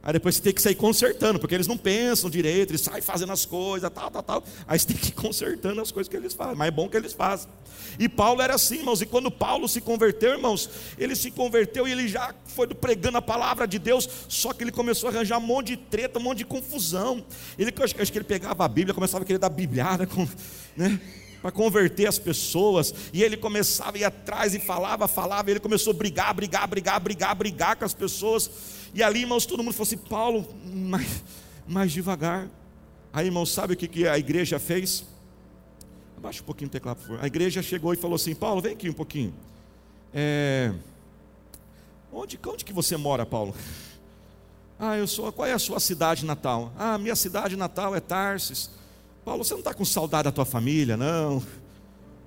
Aí 0.00 0.12
depois 0.12 0.36
você 0.36 0.42
tem 0.42 0.52
que 0.52 0.62
sair 0.62 0.76
consertando, 0.76 1.40
porque 1.40 1.56
eles 1.56 1.66
não 1.66 1.76
pensam 1.76 2.30
direito, 2.30 2.70
eles 2.70 2.82
saem 2.82 3.02
fazendo 3.02 3.32
as 3.32 3.44
coisas, 3.44 3.90
tal, 3.90 4.08
tal, 4.08 4.22
tal. 4.22 4.44
Aí 4.68 4.78
você 4.78 4.86
tem 4.86 4.96
que 4.96 5.08
ir 5.08 5.12
consertando 5.14 5.80
as 5.80 5.90
coisas 5.90 6.08
que 6.08 6.16
eles 6.16 6.32
fazem, 6.32 6.54
mas 6.54 6.68
é 6.68 6.70
bom 6.70 6.88
que 6.88 6.96
eles 6.96 7.12
fazem. 7.12 7.50
E 7.98 8.08
Paulo 8.08 8.40
era 8.40 8.54
assim, 8.54 8.76
irmãos, 8.76 9.02
e 9.02 9.06
quando 9.06 9.28
Paulo 9.28 9.68
se 9.68 9.80
converteu, 9.80 10.30
irmãos, 10.30 10.70
ele 10.96 11.16
se 11.16 11.28
converteu 11.28 11.88
e 11.88 11.90
ele 11.90 12.06
já 12.06 12.32
foi 12.46 12.68
pregando 12.68 13.18
a 13.18 13.22
palavra 13.22 13.66
de 13.66 13.80
Deus, 13.80 14.08
só 14.28 14.52
que 14.52 14.62
ele 14.62 14.70
começou 14.70 15.10
a 15.10 15.12
arranjar 15.12 15.38
um 15.38 15.40
monte 15.40 15.74
de 15.74 15.76
treta, 15.76 16.20
um 16.20 16.22
monte 16.22 16.38
de 16.38 16.44
confusão. 16.44 17.24
Ele, 17.58 17.74
acho, 17.82 18.00
acho 18.00 18.12
que 18.12 18.18
ele 18.18 18.24
pegava 18.24 18.64
a 18.64 18.68
Bíblia, 18.68 18.94
começava 18.94 19.24
a 19.24 19.26
querer 19.26 19.40
dar 19.40 19.48
bibliada, 19.48 20.06
com, 20.06 20.24
né? 20.76 21.00
Para 21.40 21.50
converter 21.50 22.06
as 22.06 22.18
pessoas, 22.18 22.94
e 23.12 23.22
ele 23.22 23.36
começava 23.36 23.96
a 23.96 24.00
ir 24.00 24.04
atrás 24.04 24.54
e 24.54 24.58
falava, 24.58 25.06
falava, 25.06 25.48
e 25.48 25.52
ele 25.52 25.60
começou 25.60 25.92
a 25.92 25.96
brigar, 25.96 26.34
brigar, 26.34 26.66
brigar, 26.66 27.00
brigar, 27.00 27.34
brigar 27.34 27.76
com 27.76 27.84
as 27.84 27.94
pessoas, 27.94 28.50
e 28.94 29.02
ali, 29.02 29.20
irmãos, 29.20 29.46
todo 29.46 29.62
mundo 29.62 29.72
falou 29.72 29.86
assim: 29.86 29.96
Paulo, 29.96 30.46
mais, 30.64 31.22
mais 31.66 31.92
devagar. 31.92 32.48
Aí, 33.12 33.26
irmãos, 33.26 33.52
sabe 33.52 33.74
o 33.74 33.76
que, 33.76 33.88
que 33.88 34.06
a 34.06 34.18
igreja 34.18 34.58
fez? 34.58 35.04
Abaixa 36.16 36.42
um 36.42 36.44
pouquinho 36.44 36.68
o 36.68 36.70
teclado, 36.70 36.96
por 36.96 37.06
favor. 37.06 37.24
A 37.24 37.26
igreja 37.26 37.62
chegou 37.62 37.92
e 37.92 37.96
falou 37.96 38.16
assim: 38.16 38.34
Paulo, 38.34 38.60
vem 38.60 38.72
aqui 38.72 38.88
um 38.88 38.94
pouquinho. 38.94 39.34
É... 40.12 40.72
Onde, 42.12 42.38
onde 42.46 42.64
que 42.64 42.72
você 42.72 42.96
mora, 42.96 43.24
Paulo? 43.26 43.54
Ah, 44.80 44.96
eu 44.96 45.08
sou. 45.08 45.32
Qual 45.32 45.44
é 45.44 45.52
a 45.52 45.58
sua 45.58 45.80
cidade 45.80 46.24
natal? 46.24 46.72
Ah, 46.78 46.96
minha 46.98 47.16
cidade 47.16 47.56
natal 47.56 47.96
é 47.96 48.00
Tarsis. 48.00 48.70
Paulo, 49.28 49.44
você 49.44 49.52
não 49.52 49.58
está 49.58 49.74
com 49.74 49.84
saudade 49.84 50.24
da 50.24 50.32
tua 50.32 50.46
família, 50.46 50.96
não? 50.96 51.42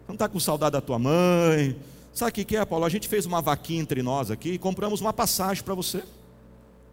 Não 0.07 0.13
está 0.13 0.29
com 0.29 0.39
saudade 0.39 0.73
da 0.73 0.81
tua 0.81 0.99
mãe? 0.99 1.75
Sabe 2.13 2.29
o 2.29 2.45
que 2.45 2.55
é, 2.55 2.63
Paulo? 2.63 2.85
A 2.85 2.89
gente 2.89 3.07
fez 3.07 3.25
uma 3.25 3.41
vaquinha 3.41 3.81
entre 3.81 4.03
nós 4.03 4.29
aqui 4.29 4.51
e 4.51 4.57
compramos 4.59 5.01
uma 5.01 5.11
passagem 5.11 5.63
para 5.63 5.73
você. 5.73 6.03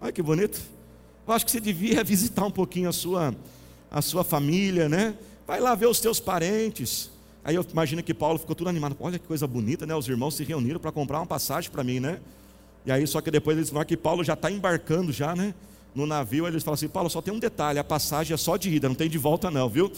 Olha 0.01 0.11
que 0.11 0.23
bonito. 0.23 0.63
Eu 1.27 1.35
acho 1.35 1.45
que 1.45 1.51
você 1.51 1.61
devia 1.61 2.03
visitar 2.05 2.47
um 2.47 2.51
pouquinho 2.51 2.89
a 2.89 2.93
sua, 2.93 3.35
a 3.91 4.01
sua 4.01 4.25
família, 4.25 4.89
né? 4.89 5.15
Vai 5.47 5.61
lá 5.61 5.75
ver 5.75 5.89
os 5.89 6.01
teus 6.01 6.19
parentes. 6.19 7.11
Aí 7.45 7.57
eu 7.57 7.67
imagino 7.71 8.03
que 8.03 8.15
Paulo 8.15 8.39
ficou 8.39 8.57
tudo 8.57 8.71
animado. 8.71 8.97
Olha 9.01 9.19
que 9.19 9.27
coisa 9.27 9.47
bonita, 9.47 9.85
né? 9.85 9.95
Os 9.95 10.09
irmãos 10.09 10.37
se 10.37 10.43
reuniram 10.43 10.81
para 10.81 10.91
comprar 10.91 11.19
uma 11.19 11.27
passagem 11.27 11.71
para 11.71 11.85
mim, 11.85 12.01
né? 12.01 12.19
E 12.87 12.91
aí, 12.91 13.07
só 13.07 13.21
que 13.21 13.31
depois 13.31 13.59
eles 13.59 13.69
falam 13.69 13.85
que 13.85 13.95
Paulo 13.95 14.25
já 14.25 14.33
está 14.33 14.51
embarcando 14.51 15.13
já, 15.13 15.37
né? 15.37 15.55
No 15.95 16.07
navio, 16.07 16.47
eles 16.47 16.63
falam 16.63 16.75
assim: 16.75 16.89
Paulo, 16.89 17.11
só 17.11 17.21
tem 17.21 17.33
um 17.33 17.39
detalhe: 17.39 17.79
a 17.79 17.85
passagem 17.85 18.35
é 18.35 18.37
só 18.37 18.57
de 18.57 18.71
ida, 18.71 18.89
não 18.89 18.95
tem 18.95 19.09
de 19.09 19.19
volta, 19.19 19.51
não, 19.51 19.69
viu? 19.69 19.91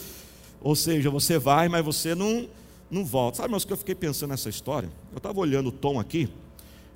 Ou 0.61 0.75
seja, 0.75 1.09
você 1.09 1.37
vai, 1.37 1.67
mas 1.67 1.83
você 1.83 2.13
não, 2.13 2.47
não 2.89 3.03
volta. 3.03 3.37
Sabe, 3.37 3.51
mas 3.51 3.63
o 3.63 3.67
que 3.67 3.73
eu 3.73 3.77
fiquei 3.77 3.95
pensando 3.95 4.29
nessa 4.29 4.49
história? 4.49 4.89
Eu 5.11 5.17
estava 5.17 5.39
olhando 5.39 5.69
o 5.69 5.71
Tom 5.71 5.99
aqui. 5.99 6.29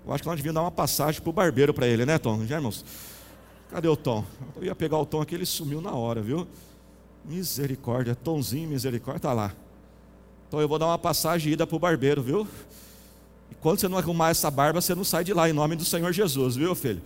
Eu 0.05 0.13
acho 0.13 0.21
que 0.21 0.29
nós 0.29 0.37
devíamos 0.37 0.55
dar 0.55 0.61
uma 0.61 0.71
passagem 0.71 1.19
para 1.19 1.29
o 1.29 1.33
barbeiro 1.33 1.73
para 1.73 1.87
ele, 1.87 2.05
né, 2.05 2.17
Tom? 2.19 2.45
Já, 2.45 2.57
irmãos? 2.57 2.85
Cadê 3.71 3.87
o 3.87 3.95
Tom? 3.95 4.23
Eu 4.55 4.65
ia 4.65 4.75
pegar 4.75 4.97
o 4.99 5.05
Tom 5.05 5.21
aqui, 5.21 5.33
ele 5.33 5.45
sumiu 5.45 5.81
na 5.81 5.91
hora, 5.91 6.21
viu? 6.21 6.47
Misericórdia, 7.25 8.13
Tomzinho, 8.13 8.69
misericórdia, 8.69 9.17
está 9.17 9.33
lá. 9.33 9.51
Então 10.47 10.61
eu 10.61 10.67
vou 10.67 10.77
dar 10.77 10.85
uma 10.85 10.99
passagem 10.99 11.53
ida 11.53 11.65
para 11.65 11.75
o 11.75 11.79
barbeiro, 11.79 12.21
viu? 12.21 12.47
E 13.51 13.55
quando 13.55 13.79
você 13.79 13.87
não 13.87 13.97
arrumar 13.97 14.29
essa 14.29 14.51
barba, 14.51 14.79
você 14.79 14.93
não 14.93 15.03
sai 15.03 15.23
de 15.23 15.33
lá, 15.33 15.49
em 15.49 15.53
nome 15.53 15.75
do 15.75 15.83
Senhor 15.83 16.11
Jesus, 16.13 16.55
viu, 16.55 16.75
filho? 16.75 17.01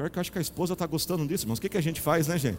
Pior 0.00 0.08
que 0.08 0.18
eu 0.18 0.20
acho 0.22 0.32
que 0.32 0.38
a 0.38 0.40
esposa 0.40 0.72
está 0.72 0.86
gostando 0.86 1.26
disso, 1.26 1.44
irmãos. 1.44 1.58
O 1.58 1.60
que, 1.60 1.68
que 1.68 1.76
a 1.76 1.82
gente 1.82 2.00
faz, 2.00 2.26
né, 2.26 2.38
gente? 2.38 2.56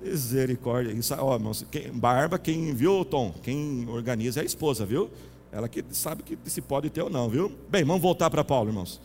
Misericórdia. 0.00 0.92
Isso, 0.92 1.12
ó, 1.12 1.34
irmãos, 1.34 1.66
quem, 1.68 1.90
barba, 1.90 2.38
quem 2.38 2.72
viu, 2.72 3.04
Tom, 3.04 3.34
quem 3.42 3.84
organiza 3.88 4.38
é 4.38 4.42
a 4.44 4.46
esposa, 4.46 4.86
viu? 4.86 5.10
Ela 5.50 5.68
que 5.68 5.84
sabe 5.90 6.22
que 6.22 6.38
se 6.48 6.60
pode 6.60 6.88
ter 6.88 7.02
ou 7.02 7.10
não, 7.10 7.28
viu? 7.28 7.50
Bem, 7.68 7.82
vamos 7.82 8.00
voltar 8.00 8.30
para 8.30 8.44
Paulo, 8.44 8.70
irmãos. 8.70 9.00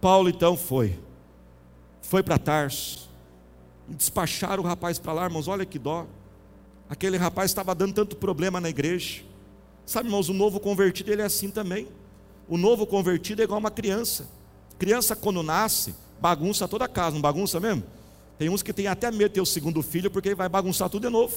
Paulo 0.00 0.30
então 0.30 0.56
foi. 0.56 0.98
Foi 2.00 2.22
para 2.22 2.38
Tarso. 2.38 3.10
Despacharam 3.86 4.62
o 4.62 4.66
rapaz 4.66 4.98
para 4.98 5.12
lá, 5.12 5.24
irmãos. 5.24 5.48
Olha 5.48 5.66
que 5.66 5.78
dó. 5.78 6.06
Aquele 6.88 7.18
rapaz 7.18 7.50
estava 7.50 7.74
dando 7.74 7.92
tanto 7.92 8.16
problema 8.16 8.58
na 8.58 8.70
igreja. 8.70 9.22
Sabe, 9.84 10.08
irmãos, 10.08 10.30
o 10.30 10.32
novo 10.32 10.58
convertido 10.58 11.12
ele 11.12 11.20
é 11.20 11.26
assim 11.26 11.50
também. 11.50 11.88
O 12.48 12.56
novo 12.56 12.86
convertido 12.86 13.42
é 13.42 13.44
igual 13.44 13.60
uma 13.60 13.70
criança. 13.70 14.26
Criança 14.78 15.14
quando 15.14 15.42
nasce, 15.42 15.94
bagunça 16.20 16.66
toda 16.66 16.84
a 16.84 16.88
casa, 16.88 17.14
não 17.14 17.20
bagunça 17.20 17.60
mesmo? 17.60 17.82
Tem 18.38 18.48
uns 18.48 18.62
que 18.62 18.72
tem 18.72 18.86
até 18.86 19.10
medo 19.10 19.28
de 19.28 19.34
ter 19.34 19.40
o 19.40 19.46
segundo 19.46 19.82
filho, 19.82 20.10
porque 20.10 20.34
vai 20.34 20.48
bagunçar 20.48 20.88
tudo 20.90 21.06
de 21.06 21.12
novo. 21.12 21.34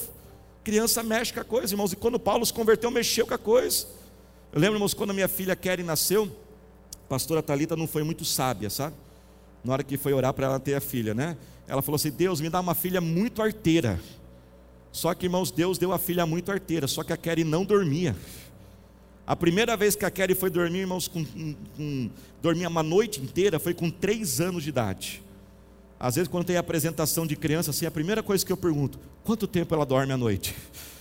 Criança 0.64 1.02
mexe 1.02 1.34
com 1.34 1.40
a 1.40 1.44
coisa, 1.44 1.74
irmãos. 1.74 1.94
E 1.94 1.96
quando 1.96 2.20
Paulo 2.20 2.46
se 2.46 2.54
converteu, 2.54 2.92
mexeu 2.92 3.26
com 3.26 3.34
a 3.34 3.38
coisa. 3.38 3.88
Eu 4.52 4.60
lembro, 4.60 4.76
irmãos, 4.76 4.94
quando 4.94 5.14
minha 5.14 5.28
filha 5.28 5.56
Keren 5.56 5.86
nasceu, 5.86 6.30
a 6.94 7.10
pastora 7.10 7.42
Talita 7.42 7.76
não 7.76 7.88
foi 7.88 8.04
muito 8.04 8.26
sábia, 8.26 8.70
sabe? 8.70 8.96
Na 9.64 9.74
hora 9.74 9.84
que 9.84 9.98
foi 9.98 10.14
orar 10.14 10.34
para 10.34 10.48
ela 10.48 10.60
ter 10.60 10.74
a 10.74 10.82
filha, 10.82 11.14
né? 11.14 11.38
Ela 11.68 11.82
falou 11.82 11.96
assim: 11.96 12.12
Deus, 12.12 12.42
me 12.42 12.50
dá 12.50 12.60
uma 12.60 12.76
filha 12.76 13.00
muito 13.00 13.42
arteira. 13.42 14.00
Só 14.92 15.14
que, 15.14 15.28
irmãos, 15.28 15.52
Deus 15.52 15.78
deu 15.78 15.94
a 15.94 16.00
filha 16.00 16.26
muito 16.26 16.52
arteira, 16.52 16.88
só 16.88 17.04
que 17.04 17.14
a 17.14 17.18
Kelly 17.18 17.44
não 17.44 17.64
dormia. 17.64 18.16
A 19.30 19.36
primeira 19.36 19.78
vez 19.78 19.96
que 19.96 20.04
a 20.04 20.10
Kelly 20.10 20.34
foi 20.34 20.50
dormir, 20.50 20.80
irmãos, 20.80 21.08
com, 21.08 21.24
com, 21.78 22.10
dormia 22.42 22.68
uma 22.68 22.82
noite 22.82 23.22
inteira, 23.22 23.60
foi 23.60 23.76
com 23.76 23.88
três 23.88 24.42
anos 24.42 24.64
de 24.64 24.70
idade. 24.70 25.22
Às 26.00 26.16
vezes, 26.16 26.28
quando 26.28 26.46
tem 26.46 26.58
apresentação 26.58 27.28
de 27.28 27.36
criança, 27.36 27.70
assim, 27.70 27.86
a 27.86 27.92
primeira 27.92 28.24
coisa 28.24 28.44
que 28.44 28.52
eu 28.52 28.58
pergunto: 28.58 28.98
quanto 29.24 29.46
tempo 29.46 29.76
ela 29.76 29.86
dorme 29.86 30.12
à 30.12 30.18
noite? 30.18 30.56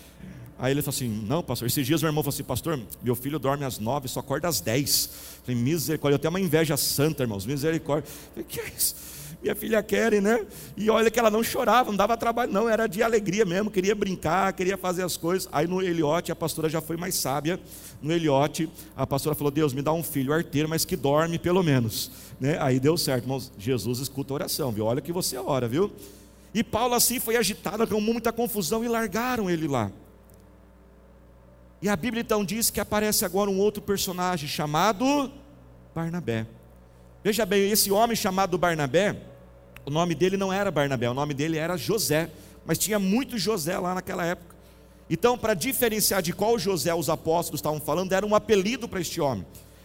Aí 0.59 0.75
ele 0.75 0.83
falou 0.83 0.95
assim: 0.95 1.09
Não, 1.27 1.43
pastor. 1.43 1.69
Esses 1.69 1.87
dias 1.87 2.03
meu 2.03 2.11
irmão 2.11 2.23
falou 2.23 2.35
assim: 2.35 2.45
Pastor, 2.45 2.79
meu 3.03 3.15
filho 3.15 3.39
dorme 3.39 3.65
às 3.65 3.79
nove, 3.79 4.09
só 4.09 4.21
acorda 4.21 4.47
às 4.47 4.61
dez. 4.61 5.09
falei: 5.43 5.59
Misericórdia, 5.59 6.17
eu 6.17 6.19
tenho 6.19 6.29
uma 6.29 6.41
inveja 6.41 6.77
santa, 6.77 7.23
irmãos, 7.23 7.47
misericórdia. 7.47 8.11
falei: 8.35 8.47
Que 8.47 8.61
é 8.61 8.69
isso? 8.77 8.95
Minha 9.43 9.55
filha 9.55 9.83
quer, 9.83 10.21
né? 10.21 10.45
E 10.77 10.91
olha 10.91 11.11
que 11.11 11.19
ela 11.19 11.31
não 11.31 11.43
chorava, 11.43 11.91
não 11.91 11.97
dava 11.97 12.17
trabalho, 12.17 12.53
não, 12.53 12.69
era 12.69 12.87
de 12.87 13.03
alegria 13.03 13.45
mesmo, 13.45 13.71
queria 13.71 13.95
brincar, 13.95 14.53
queria 14.53 14.77
fazer 14.77 15.03
as 15.03 15.17
coisas. 15.17 15.49
Aí 15.53 15.67
no 15.67 15.83
Eliote, 15.83 16.33
a 16.33 16.37
pastora 16.37 16.69
já 16.69 16.81
foi 16.81 16.97
mais 16.97 17.15
sábia. 17.15 17.59
No 18.03 18.13
Eliote, 18.13 18.69
a 18.97 19.07
pastora 19.07 19.35
falou: 19.35 19.51
Deus, 19.51 19.73
me 19.73 19.83
dá 19.83 19.93
um 19.93 20.03
filho 20.03 20.33
arteiro, 20.33 20.69
mas 20.69 20.85
que 20.85 20.97
dorme 20.97 21.39
pelo 21.39 21.63
menos. 21.63 22.11
Né? 22.41 22.57
Aí 22.61 22.81
deu 22.81 22.97
certo, 22.97 23.25
irmãos. 23.25 23.53
Jesus 23.59 23.99
escuta 23.99 24.33
a 24.33 24.35
oração, 24.35 24.73
viu? 24.73 24.87
Olha 24.87 25.01
que 25.01 25.13
você 25.13 25.37
ora, 25.37 25.69
viu? 25.69 25.93
E 26.55 26.65
Paulo 26.65 26.95
assim 26.95 27.21
foi 27.21 27.37
agitado, 27.37 27.87
com 27.87 28.01
muita 28.01 28.33
confusão 28.33 28.85
e 28.85 28.89
largaram 28.89 29.51
ele 29.51 29.69
lá. 29.69 29.91
E 31.81 31.89
a 31.89 31.95
Bíblia 31.95 32.23
então 32.23 32.45
diz 32.45 32.71
que 32.71 32.81
aparece 32.81 33.25
agora 33.25 33.51
um 33.51 33.59
outro 33.59 33.81
personagem 33.81 34.49
chamado 34.49 35.31
Barnabé. 35.95 36.47
Veja 37.29 37.45
bem, 37.45 37.71
esse 37.71 37.91
homem 37.91 38.17
chamado 38.17 38.57
Barnabé, 38.57 39.15
o 39.85 39.91
nome 39.91 40.15
dele 40.15 40.39
não 40.39 40.51
era 40.51 40.71
Barnabé, 40.71 41.11
o 41.11 41.13
nome 41.13 41.35
dele 41.35 41.59
era 41.59 41.77
José, 41.77 42.31
mas 42.65 42.79
tinha 42.79 42.99
muito 42.99 43.37
José 43.37 43.79
lá 43.79 43.95
naquela 43.95 44.25
época. 44.25 44.57
Então, 45.11 45.37
para 45.37 45.53
diferenciar 45.53 46.23
de 46.23 46.33
qual 46.33 46.59
José 46.59 46.95
os 46.95 47.11
apóstolos 47.11 47.59
estavam 47.59 47.79
falando, 47.83 48.15
era 48.15 48.25
um 48.25 48.35
apelido 48.35 48.89
para 48.89 49.03
este 49.03 49.21
homem. 49.21 49.45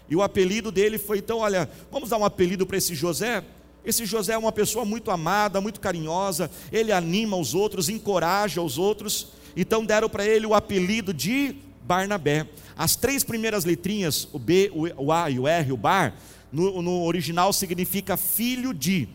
E 0.10 0.16
o 0.16 0.22
apelido 0.22 0.72
dele 0.72 0.98
foi: 0.98 1.18
então, 1.18 1.40
olha, 1.40 1.70
vamos 1.92 2.08
dar 2.08 2.18
um 2.18 2.24
apelido 2.24 2.66
para 2.66 2.78
esse 2.78 2.96
José? 2.96 3.44
Esse 3.84 4.06
José 4.06 4.32
é 4.32 4.38
uma 4.38 4.54
pessoa 4.54 4.86
muito 4.86 5.12
amada, 5.12 5.60
muito 5.60 5.82
carinhosa, 5.82 6.50
ele 6.72 6.94
anima 6.94 7.36
os 7.36 7.54
outros, 7.54 7.90
encoraja 7.90 8.62
os 8.62 8.78
outros. 8.78 9.34
Então, 9.54 9.84
deram 9.84 10.08
para 10.08 10.26
ele 10.26 10.46
o 10.46 10.56
apelido 10.56 11.14
de 11.14 11.58
Barnabé. 11.82 12.48
As 12.74 12.96
três 12.96 13.22
primeiras 13.22 13.66
letrinhas, 13.66 14.30
o 14.32 14.40
B, 14.40 14.72
o 14.74 15.12
A 15.12 15.30
e 15.30 15.38
o 15.38 15.46
R, 15.46 15.74
o 15.74 15.78
Bar, 15.78 16.16
no, 16.54 16.84
no 16.84 17.04
original 17.04 17.52
significa 17.52 18.16
filho 18.16 18.74
de. 18.74 19.10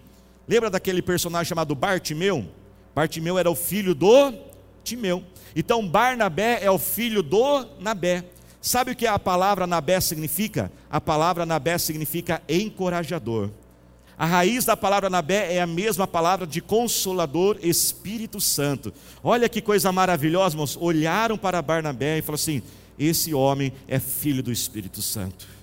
Lembra 0.48 0.68
daquele 0.68 1.00
personagem 1.00 1.48
chamado 1.48 1.74
Bartimeu? 1.74 2.44
Bartimeu 2.94 3.38
era 3.38 3.48
o 3.48 3.54
filho 3.54 3.94
do 3.94 4.34
Timeu. 4.82 5.22
Então 5.54 5.86
Barnabé 5.86 6.58
é 6.60 6.70
o 6.70 6.78
filho 6.78 7.22
do 7.22 7.64
Nabé. 7.78 8.24
Sabe 8.60 8.90
o 8.90 8.96
que 8.96 9.06
a 9.06 9.18
palavra 9.20 9.68
Nabé 9.68 10.00
significa? 10.00 10.72
A 10.90 11.00
palavra 11.00 11.46
Nabé 11.46 11.78
significa 11.78 12.42
encorajador. 12.48 13.50
A 14.18 14.26
raiz 14.26 14.64
da 14.64 14.76
palavra 14.76 15.08
Nabé 15.08 15.54
é 15.54 15.60
a 15.60 15.66
mesma 15.66 16.08
palavra 16.08 16.44
de 16.44 16.60
consolador, 16.60 17.56
Espírito 17.62 18.40
Santo. 18.40 18.92
Olha 19.22 19.48
que 19.48 19.60
coisa 19.60 19.92
maravilhosa, 19.92 20.56
irmãos. 20.56 20.76
Olharam 20.80 21.38
para 21.38 21.62
Barnabé 21.62 22.18
e 22.18 22.22
falaram 22.22 22.42
assim: 22.42 22.62
esse 22.98 23.32
homem 23.32 23.72
é 23.86 24.00
filho 24.00 24.42
do 24.42 24.50
Espírito 24.50 25.00
Santo 25.00 25.57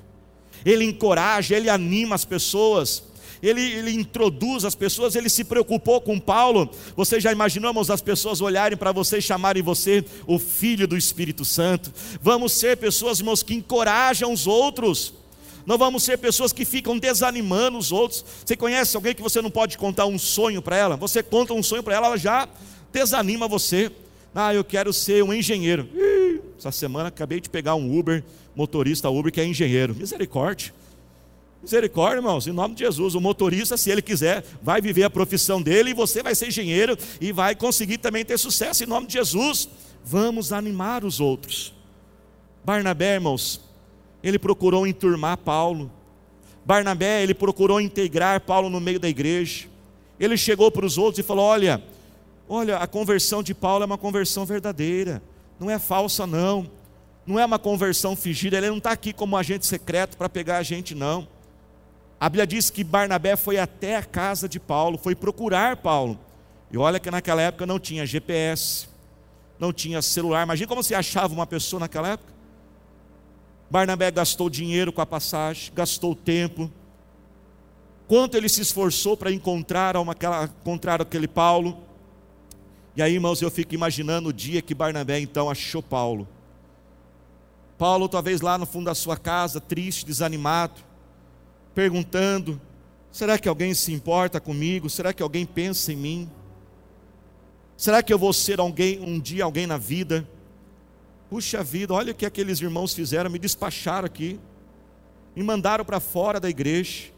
ele 0.65 0.84
encoraja, 0.84 1.55
ele 1.55 1.69
anima 1.69 2.15
as 2.15 2.25
pessoas. 2.25 3.03
Ele, 3.43 3.62
ele, 3.62 3.91
introduz 3.91 4.65
as 4.65 4.74
pessoas, 4.74 5.15
ele 5.15 5.29
se 5.29 5.43
preocupou 5.43 6.01
com 6.01 6.19
Paulo. 6.19 6.69
Você 6.95 7.19
já 7.19 7.31
imaginamos 7.31 7.91
as 7.91 8.01
pessoas 8.01 8.41
olharem 8.41 8.77
para 8.77 8.91
você 8.91 9.19
e 9.19 9.22
chamarem 9.22 9.62
você 9.62 10.03
o 10.25 10.39
filho 10.39 10.88
do 10.88 10.98
Espírito 10.98 11.45
Santo? 11.45 11.93
Vamos 12.22 12.53
ser 12.53 12.77
pessoas, 12.77 13.19
irmãos, 13.19 13.43
que 13.43 13.53
encorajam 13.53 14.34
os 14.34 14.48
outros. 14.48 15.13
Não 15.65 15.77
vamos 15.77 16.03
ser 16.03 16.17
pessoas 16.17 16.53
que 16.53 16.65
ficam 16.65 16.98
desanimando 16.98 17.77
os 17.77 17.91
outros. 17.91 18.25
Você 18.43 18.55
conhece 18.55 18.95
alguém 18.95 19.13
que 19.13 19.22
você 19.22 19.41
não 19.41 19.51
pode 19.51 19.77
contar 19.77 20.05
um 20.05 20.17
sonho 20.17 20.62
para 20.62 20.77
ela? 20.77 20.95
Você 20.95 21.22
conta 21.22 21.53
um 21.53 21.62
sonho 21.62 21.84
para 21.84 21.95
ela, 21.95 22.07
ela 22.07 22.17
já 22.17 22.48
desanima 22.91 23.48
você. 23.48 23.91
Ah, 24.34 24.53
eu 24.53 24.63
quero 24.63 24.91
ser 24.91 25.24
um 25.24 25.34
engenheiro. 25.34 25.88
Ih, 25.93 26.14
essa 26.69 26.79
semana 26.79 27.10
acabei 27.10 27.39
de 27.39 27.50
pegar 27.50 27.75
um 27.75 27.98
Uber 27.98 28.24
motorista 28.55 29.10
Uber 29.10 29.31
que 29.31 29.41
é 29.41 29.45
engenheiro. 29.45 29.93
Misericórdia. 29.95 30.74
Misericórdia, 31.62 32.17
irmãos, 32.17 32.48
em 32.48 32.51
nome 32.51 32.75
de 32.75 32.84
Jesus. 32.84 33.15
O 33.15 33.22
motorista, 33.22 33.77
se 33.77 33.89
ele 33.89 34.01
quiser, 34.01 34.43
vai 34.62 34.81
viver 34.81 35.03
a 35.03 35.10
profissão 35.10 35.62
dele 35.62 35.91
e 35.91 35.93
você 35.93 36.22
vai 36.22 36.36
ser 36.36 36.48
engenheiro 36.48 36.98
e 37.19 37.31
vai 37.31 37.55
conseguir 37.55 37.98
também 37.98 38.24
ter 38.24 38.38
sucesso 38.38 38.84
em 38.84 38.88
nome 38.88 39.07
de 39.07 39.13
Jesus. 39.13 39.67
Vamos 40.03 40.51
animar 40.51 41.03
os 41.03 41.19
outros. 41.19 41.74
Barnabé, 42.63 43.15
irmãos, 43.15 43.62
ele 44.24 44.39
procurou 44.39 44.88
enturmar 44.88 45.38
Paulo. 45.38 45.91
Barnabé, 46.65 47.22
ele 47.22 47.34
procurou 47.34 47.79
integrar 47.79 48.41
Paulo 48.41 48.69
no 48.69 48.79
meio 48.79 49.00
da 49.00 49.07
igreja. 49.07 49.67
Ele 50.19 50.38
chegou 50.38 50.72
para 50.72 50.86
os 50.86 50.98
outros 50.98 51.19
e 51.19 51.24
falou: 51.24 51.45
Olha, 51.45 51.84
olha, 52.48 52.77
a 52.77 52.88
conversão 52.88 53.43
de 53.43 53.53
Paulo 53.53 53.84
é 53.84 53.86
uma 53.86 53.98
conversão 53.98 54.45
verdadeira, 54.45 55.22
não 55.59 55.69
é 55.69 55.79
falsa, 55.79 56.25
não 56.27 56.69
não 57.25 57.39
é 57.39 57.45
uma 57.45 57.57
conversão 57.57 58.15
fingida, 58.15 58.57
ele 58.57 58.69
não 58.69 58.77
está 58.77 58.91
aqui 58.91 59.12
como 59.12 59.35
agente 59.35 59.65
secreto 59.65 60.15
para 60.15 60.29
pegar 60.29 60.57
a 60.57 60.63
gente, 60.63 60.93
não. 60.93 61.27
A 62.19 62.29
Bíblia 62.29 62.45
diz 62.45 62.69
que 62.69 62.83
Barnabé 62.83 63.35
foi 63.35 63.57
até 63.57 63.95
a 63.95 64.03
casa 64.03 64.47
de 64.47 64.59
Paulo, 64.59 64.97
foi 64.97 65.15
procurar 65.15 65.77
Paulo. 65.77 66.19
E 66.71 66.77
olha 66.77 67.00
que 67.00 67.09
naquela 67.09 67.41
época 67.41 67.65
não 67.65 67.79
tinha 67.79 68.05
GPS, 68.05 68.88
não 69.59 69.74
tinha 69.74 70.01
celular. 70.01 70.43
Imagina 70.43 70.67
como 70.67 70.83
se 70.83 70.93
achava 70.93 71.33
uma 71.33 71.47
pessoa 71.47 71.79
naquela 71.79 72.09
época. 72.09 72.33
Barnabé 73.69 74.12
gastou 74.12 74.50
dinheiro 74.50 74.93
com 74.93 75.01
a 75.01 75.05
passagem, 75.05 75.71
gastou 75.74 76.15
tempo. 76.15 76.71
Quanto 78.07 78.38
ele 78.38 78.47
se 78.47 78.62
esforçou 78.62 79.17
para 79.17 79.31
encontrar, 79.31 79.97
uma, 79.97 80.15
encontrar 80.62 81.01
aquele 81.01 81.27
Paulo. 81.27 81.83
E 82.95 83.01
aí, 83.01 83.13
irmãos, 83.13 83.41
eu 83.41 83.51
fico 83.51 83.75
imaginando 83.75 84.29
o 84.29 84.33
dia 84.33 84.61
que 84.61 84.73
Barnabé 84.73 85.19
então 85.19 85.49
achou 85.49 85.83
Paulo. 85.83 86.27
Paulo, 87.77 88.07
talvez 88.07 88.39
lá 88.39 88.57
no 88.57 88.65
fundo 88.65 88.85
da 88.85 88.95
sua 88.95 89.17
casa, 89.17 89.59
triste, 89.59 90.05
desanimado, 90.05 90.81
perguntando: 91.73 92.59
será 93.11 93.37
que 93.37 93.49
alguém 93.49 93.73
se 93.73 93.91
importa 93.91 94.39
comigo? 94.39 94.89
Será 94.89 95.13
que 95.13 95.21
alguém 95.21 95.45
pensa 95.45 95.91
em 95.91 95.97
mim? 95.97 96.31
Será 97.75 98.01
que 98.01 98.13
eu 98.13 98.17
vou 98.17 98.31
ser 98.31 98.61
alguém 98.61 99.01
um 99.01 99.19
dia 99.19 99.43
alguém 99.43 99.67
na 99.67 99.77
vida? 99.77 100.25
Puxa 101.29 101.61
vida, 101.61 101.93
olha 101.93 102.13
o 102.13 102.15
que 102.15 102.25
aqueles 102.25 102.61
irmãos 102.61 102.93
fizeram, 102.93 103.29
me 103.29 103.39
despacharam 103.39 104.05
aqui, 104.05 104.39
me 105.35 105.43
mandaram 105.43 105.83
para 105.83 105.99
fora 105.99 106.39
da 106.39 106.49
igreja. 106.49 107.14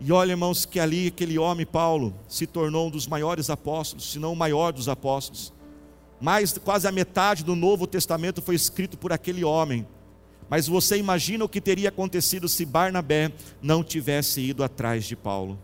E 0.00 0.12
olha, 0.12 0.32
irmãos, 0.32 0.64
que 0.64 0.80
ali 0.80 1.08
aquele 1.08 1.38
homem, 1.38 1.64
Paulo, 1.64 2.14
se 2.28 2.46
tornou 2.46 2.88
um 2.88 2.90
dos 2.90 3.06
maiores 3.06 3.48
apóstolos, 3.48 4.10
se 4.10 4.18
não 4.18 4.32
o 4.32 4.36
maior 4.36 4.72
dos 4.72 4.88
apóstolos. 4.88 5.52
Mais 6.20 6.56
quase 6.58 6.86
a 6.86 6.92
metade 6.92 7.44
do 7.44 7.54
Novo 7.54 7.86
Testamento 7.86 8.42
foi 8.42 8.54
escrito 8.54 8.96
por 8.98 9.12
aquele 9.12 9.44
homem. 9.44 9.86
Mas 10.48 10.66
você 10.66 10.96
imagina 10.96 11.44
o 11.44 11.48
que 11.48 11.60
teria 11.60 11.88
acontecido 11.88 12.48
se 12.48 12.64
Barnabé 12.64 13.32
não 13.62 13.82
tivesse 13.82 14.40
ido 14.40 14.62
atrás 14.62 15.04
de 15.04 15.16
Paulo. 15.16 15.58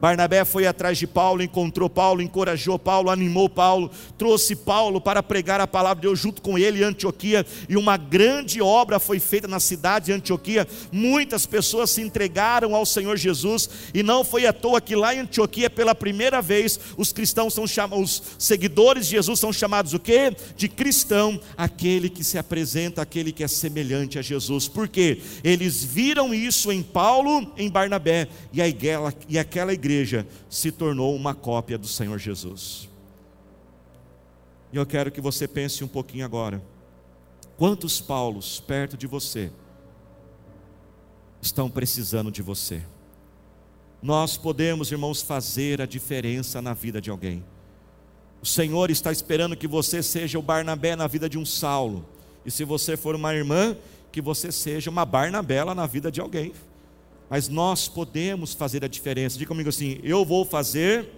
Barnabé 0.00 0.44
foi 0.44 0.66
atrás 0.66 0.96
de 0.96 1.06
Paulo, 1.06 1.42
encontrou 1.42 1.90
Paulo, 1.90 2.22
encorajou 2.22 2.78
Paulo, 2.78 3.10
animou 3.10 3.48
Paulo, 3.48 3.90
trouxe 4.16 4.54
Paulo 4.54 5.00
para 5.00 5.22
pregar 5.22 5.60
a 5.60 5.66
palavra 5.66 5.96
de 5.96 6.02
Deus 6.02 6.20
junto 6.20 6.40
com 6.40 6.56
ele 6.56 6.80
em 6.80 6.84
Antioquia, 6.84 7.44
e 7.68 7.76
uma 7.76 7.96
grande 7.96 8.62
obra 8.62 9.00
foi 9.00 9.18
feita 9.18 9.48
na 9.48 9.58
cidade 9.58 10.06
de 10.06 10.12
Antioquia. 10.12 10.68
Muitas 10.92 11.46
pessoas 11.46 11.90
se 11.90 12.00
entregaram 12.00 12.74
ao 12.74 12.86
Senhor 12.86 13.16
Jesus, 13.16 13.68
e 13.92 14.02
não 14.02 14.22
foi 14.22 14.46
à 14.46 14.52
toa 14.52 14.80
que 14.80 14.94
lá 14.94 15.14
em 15.14 15.20
Antioquia, 15.20 15.68
pela 15.68 15.94
primeira 15.94 16.40
vez, 16.40 16.78
os 16.96 17.12
cristãos 17.12 17.52
são 17.52 17.66
chamados, 17.66 17.98
os 17.98 18.22
seguidores 18.38 19.06
de 19.06 19.12
Jesus 19.12 19.40
são 19.40 19.52
chamados 19.52 19.94
o 19.94 19.98
quê? 19.98 20.32
De 20.56 20.68
cristão, 20.68 21.40
aquele 21.56 22.08
que 22.08 22.22
se 22.22 22.38
apresenta, 22.38 23.02
aquele 23.02 23.32
que 23.32 23.42
é 23.42 23.48
semelhante 23.48 24.18
a 24.18 24.22
Jesus. 24.22 24.68
Por 24.68 24.86
quê? 24.86 25.20
Eles 25.42 25.82
viram 25.82 26.32
isso 26.32 26.70
em 26.70 26.82
Paulo, 26.82 27.52
em 27.56 27.68
Barnabé, 27.68 28.28
e, 28.52 28.62
a 28.62 28.68
igreja, 28.68 29.14
e 29.28 29.38
aquela 29.38 29.72
igreja 29.72 29.87
igreja 29.88 30.26
se 30.50 30.70
tornou 30.70 31.16
uma 31.16 31.34
cópia 31.34 31.78
do 31.78 31.88
Senhor 31.88 32.18
Jesus. 32.18 32.88
E 34.70 34.76
eu 34.76 34.84
quero 34.84 35.10
que 35.10 35.20
você 35.20 35.48
pense 35.48 35.82
um 35.82 35.88
pouquinho 35.88 36.26
agora. 36.26 36.62
Quantos 37.56 38.00
Paulos 38.00 38.60
perto 38.60 38.96
de 38.96 39.06
você 39.06 39.50
estão 41.40 41.70
precisando 41.70 42.30
de 42.30 42.42
você? 42.42 42.82
Nós 44.02 44.36
podemos, 44.36 44.92
irmãos, 44.92 45.22
fazer 45.22 45.80
a 45.80 45.86
diferença 45.86 46.60
na 46.60 46.74
vida 46.74 47.00
de 47.00 47.10
alguém. 47.10 47.42
O 48.42 48.46
Senhor 48.46 48.90
está 48.90 49.10
esperando 49.10 49.56
que 49.56 49.66
você 49.66 50.02
seja 50.02 50.38
o 50.38 50.42
Barnabé 50.42 50.94
na 50.94 51.06
vida 51.06 51.28
de 51.28 51.38
um 51.38 51.46
Saulo. 51.46 52.06
E 52.44 52.50
se 52.50 52.62
você 52.62 52.96
for 52.96 53.14
uma 53.14 53.34
irmã, 53.34 53.76
que 54.12 54.20
você 54.20 54.52
seja 54.52 54.90
uma 54.90 55.04
Barnabela 55.04 55.74
na 55.74 55.86
vida 55.86 56.12
de 56.12 56.20
alguém 56.20 56.52
mas 57.28 57.48
nós 57.48 57.88
podemos 57.88 58.54
fazer 58.54 58.84
a 58.84 58.88
diferença. 58.88 59.36
Diga 59.36 59.48
comigo 59.48 59.68
assim: 59.68 60.00
eu 60.02 60.24
vou 60.24 60.44
fazer 60.44 61.08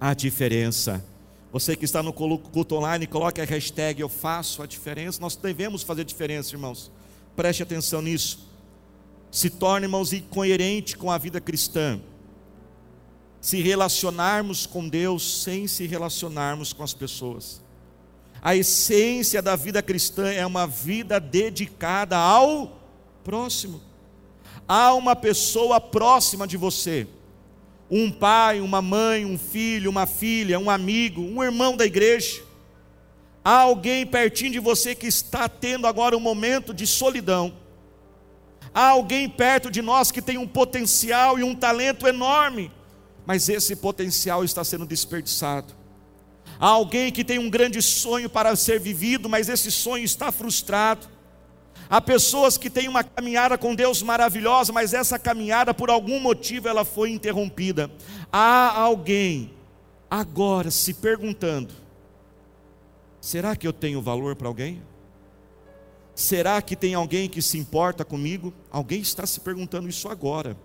a 0.00 0.14
diferença. 0.14 1.04
Você 1.52 1.76
que 1.76 1.84
está 1.84 2.02
no 2.02 2.12
culto 2.12 2.74
online, 2.74 3.06
coloque 3.06 3.40
a 3.40 3.44
hashtag 3.44 4.00
Eu 4.00 4.08
faço 4.08 4.62
a 4.62 4.66
diferença. 4.66 5.20
Nós 5.20 5.36
devemos 5.36 5.82
fazer 5.82 6.04
diferença, 6.04 6.54
irmãos. 6.54 6.90
Preste 7.34 7.62
atenção 7.62 8.02
nisso. 8.02 8.46
Se 9.30 9.50
torne, 9.50 9.86
irmãos, 9.86 10.12
incoerente 10.12 10.96
com 10.96 11.10
a 11.10 11.18
vida 11.18 11.40
cristã. 11.40 12.00
Se 13.40 13.60
relacionarmos 13.60 14.66
com 14.66 14.88
Deus 14.88 15.42
sem 15.42 15.66
se 15.66 15.86
relacionarmos 15.86 16.72
com 16.72 16.82
as 16.82 16.94
pessoas. 16.94 17.62
A 18.42 18.56
essência 18.56 19.40
da 19.40 19.56
vida 19.56 19.82
cristã 19.82 20.28
é 20.30 20.44
uma 20.44 20.66
vida 20.66 21.18
dedicada 21.18 22.16
ao 22.16 22.80
próximo 23.24 23.80
há 24.68 24.94
uma 24.94 25.14
pessoa 25.14 25.80
próxima 25.80 26.46
de 26.46 26.56
você, 26.56 27.06
um 27.90 28.10
pai, 28.10 28.60
uma 28.60 28.82
mãe, 28.82 29.24
um 29.24 29.38
filho, 29.38 29.90
uma 29.90 30.06
filha, 30.06 30.58
um 30.58 30.68
amigo, 30.68 31.20
um 31.20 31.42
irmão 31.42 31.76
da 31.76 31.86
igreja, 31.86 32.42
há 33.44 33.60
alguém 33.60 34.04
pertinho 34.04 34.52
de 34.52 34.58
você 34.58 34.94
que 34.94 35.06
está 35.06 35.48
tendo 35.48 35.86
agora 35.86 36.16
um 36.16 36.20
momento 36.20 36.74
de 36.74 36.86
solidão, 36.86 37.54
há 38.74 38.88
alguém 38.88 39.28
perto 39.28 39.70
de 39.70 39.80
nós 39.80 40.10
que 40.10 40.20
tem 40.20 40.36
um 40.36 40.46
potencial 40.46 41.38
e 41.38 41.44
um 41.44 41.54
talento 41.54 42.06
enorme, 42.06 42.72
mas 43.24 43.48
esse 43.48 43.76
potencial 43.76 44.44
está 44.44 44.62
sendo 44.64 44.86
desperdiçado. 44.86 45.74
Há 46.58 46.68
alguém 46.68 47.12
que 47.12 47.24
tem 47.24 47.38
um 47.38 47.50
grande 47.50 47.82
sonho 47.82 48.30
para 48.30 48.54
ser 48.56 48.80
vivido, 48.80 49.28
mas 49.28 49.48
esse 49.48 49.70
sonho 49.70 50.04
está 50.04 50.32
frustrado. 50.32 51.06
Há 51.88 52.00
pessoas 52.00 52.58
que 52.58 52.68
têm 52.68 52.88
uma 52.88 53.04
caminhada 53.04 53.56
com 53.56 53.74
Deus 53.74 54.02
maravilhosa, 54.02 54.72
mas 54.72 54.92
essa 54.92 55.18
caminhada, 55.18 55.72
por 55.72 55.88
algum 55.88 56.18
motivo, 56.18 56.68
ela 56.68 56.84
foi 56.84 57.10
interrompida. 57.10 57.90
Há 58.32 58.78
alguém 58.78 59.52
agora 60.10 60.70
se 60.70 60.94
perguntando: 60.94 61.72
será 63.20 63.54
que 63.54 63.66
eu 63.66 63.72
tenho 63.72 64.02
valor 64.02 64.34
para 64.34 64.48
alguém? 64.48 64.82
Será 66.14 66.60
que 66.62 66.74
tem 66.74 66.94
alguém 66.94 67.28
que 67.28 67.42
se 67.42 67.58
importa 67.58 68.04
comigo? 68.04 68.52
Alguém 68.70 69.00
está 69.00 69.26
se 69.26 69.38
perguntando 69.40 69.88
isso 69.88 70.08
agora. 70.08 70.56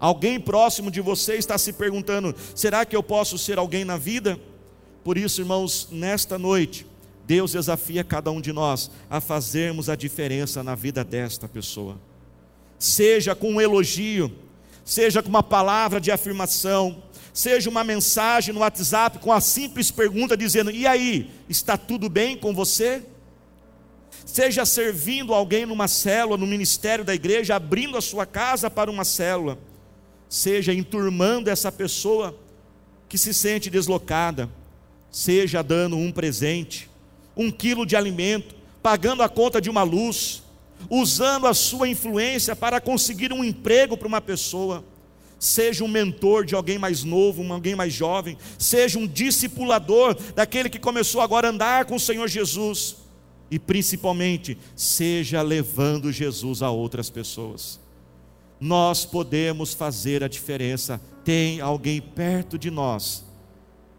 Alguém 0.00 0.38
próximo 0.38 0.90
de 0.90 1.00
você 1.00 1.34
está 1.34 1.56
se 1.56 1.72
perguntando: 1.72 2.34
será 2.54 2.84
que 2.84 2.94
eu 2.94 3.02
posso 3.02 3.38
ser 3.38 3.58
alguém 3.58 3.84
na 3.84 3.96
vida? 3.96 4.38
Por 5.02 5.16
isso, 5.16 5.40
irmãos, 5.40 5.88
nesta 5.90 6.38
noite, 6.38 6.86
Deus 7.28 7.52
desafia 7.52 8.02
cada 8.02 8.30
um 8.30 8.40
de 8.40 8.54
nós 8.54 8.90
a 9.10 9.20
fazermos 9.20 9.90
a 9.90 9.94
diferença 9.94 10.62
na 10.62 10.74
vida 10.74 11.04
desta 11.04 11.46
pessoa. 11.46 12.00
Seja 12.78 13.34
com 13.34 13.52
um 13.52 13.60
elogio, 13.60 14.34
seja 14.82 15.22
com 15.22 15.28
uma 15.28 15.42
palavra 15.42 16.00
de 16.00 16.10
afirmação, 16.10 17.02
seja 17.30 17.68
uma 17.68 17.84
mensagem 17.84 18.54
no 18.54 18.60
WhatsApp 18.60 19.18
com 19.18 19.30
a 19.30 19.42
simples 19.42 19.90
pergunta 19.90 20.38
dizendo: 20.38 20.70
"E 20.70 20.86
aí, 20.86 21.30
está 21.50 21.76
tudo 21.76 22.08
bem 22.08 22.34
com 22.34 22.54
você?" 22.54 23.02
Seja 24.24 24.64
servindo 24.64 25.34
alguém 25.34 25.66
numa 25.66 25.86
célula, 25.86 26.38
no 26.38 26.46
ministério 26.46 27.04
da 27.04 27.14
igreja, 27.14 27.56
abrindo 27.56 27.98
a 27.98 28.00
sua 28.00 28.24
casa 28.24 28.70
para 28.70 28.90
uma 28.90 29.04
célula. 29.04 29.58
Seja 30.30 30.72
enturmando 30.72 31.50
essa 31.50 31.70
pessoa 31.70 32.34
que 33.06 33.18
se 33.18 33.34
sente 33.34 33.68
deslocada, 33.68 34.48
seja 35.10 35.60
dando 35.60 35.98
um 35.98 36.10
presente, 36.10 36.87
um 37.38 37.52
quilo 37.52 37.86
de 37.86 37.94
alimento, 37.94 38.56
pagando 38.82 39.22
a 39.22 39.28
conta 39.28 39.60
de 39.60 39.70
uma 39.70 39.84
luz, 39.84 40.42
usando 40.90 41.46
a 41.46 41.54
sua 41.54 41.88
influência 41.88 42.56
para 42.56 42.80
conseguir 42.80 43.32
um 43.32 43.44
emprego 43.44 43.96
para 43.96 44.08
uma 44.08 44.20
pessoa. 44.20 44.84
Seja 45.38 45.84
um 45.84 45.88
mentor 45.88 46.44
de 46.44 46.56
alguém 46.56 46.78
mais 46.78 47.04
novo, 47.04 47.44
alguém 47.52 47.76
mais 47.76 47.92
jovem, 47.92 48.36
seja 48.58 48.98
um 48.98 49.06
discipulador 49.06 50.16
daquele 50.34 50.68
que 50.68 50.80
começou 50.80 51.20
agora 51.20 51.46
a 51.46 51.50
andar 51.50 51.84
com 51.84 51.94
o 51.94 52.00
Senhor 52.00 52.26
Jesus, 52.26 52.96
e 53.48 53.58
principalmente, 53.58 54.58
seja 54.74 55.40
levando 55.40 56.12
Jesus 56.12 56.60
a 56.60 56.70
outras 56.70 57.08
pessoas. 57.08 57.78
Nós 58.60 59.06
podemos 59.06 59.72
fazer 59.72 60.24
a 60.24 60.28
diferença. 60.28 61.00
Tem 61.24 61.60
alguém 61.60 62.00
perto 62.00 62.58
de 62.58 62.70
nós 62.70 63.24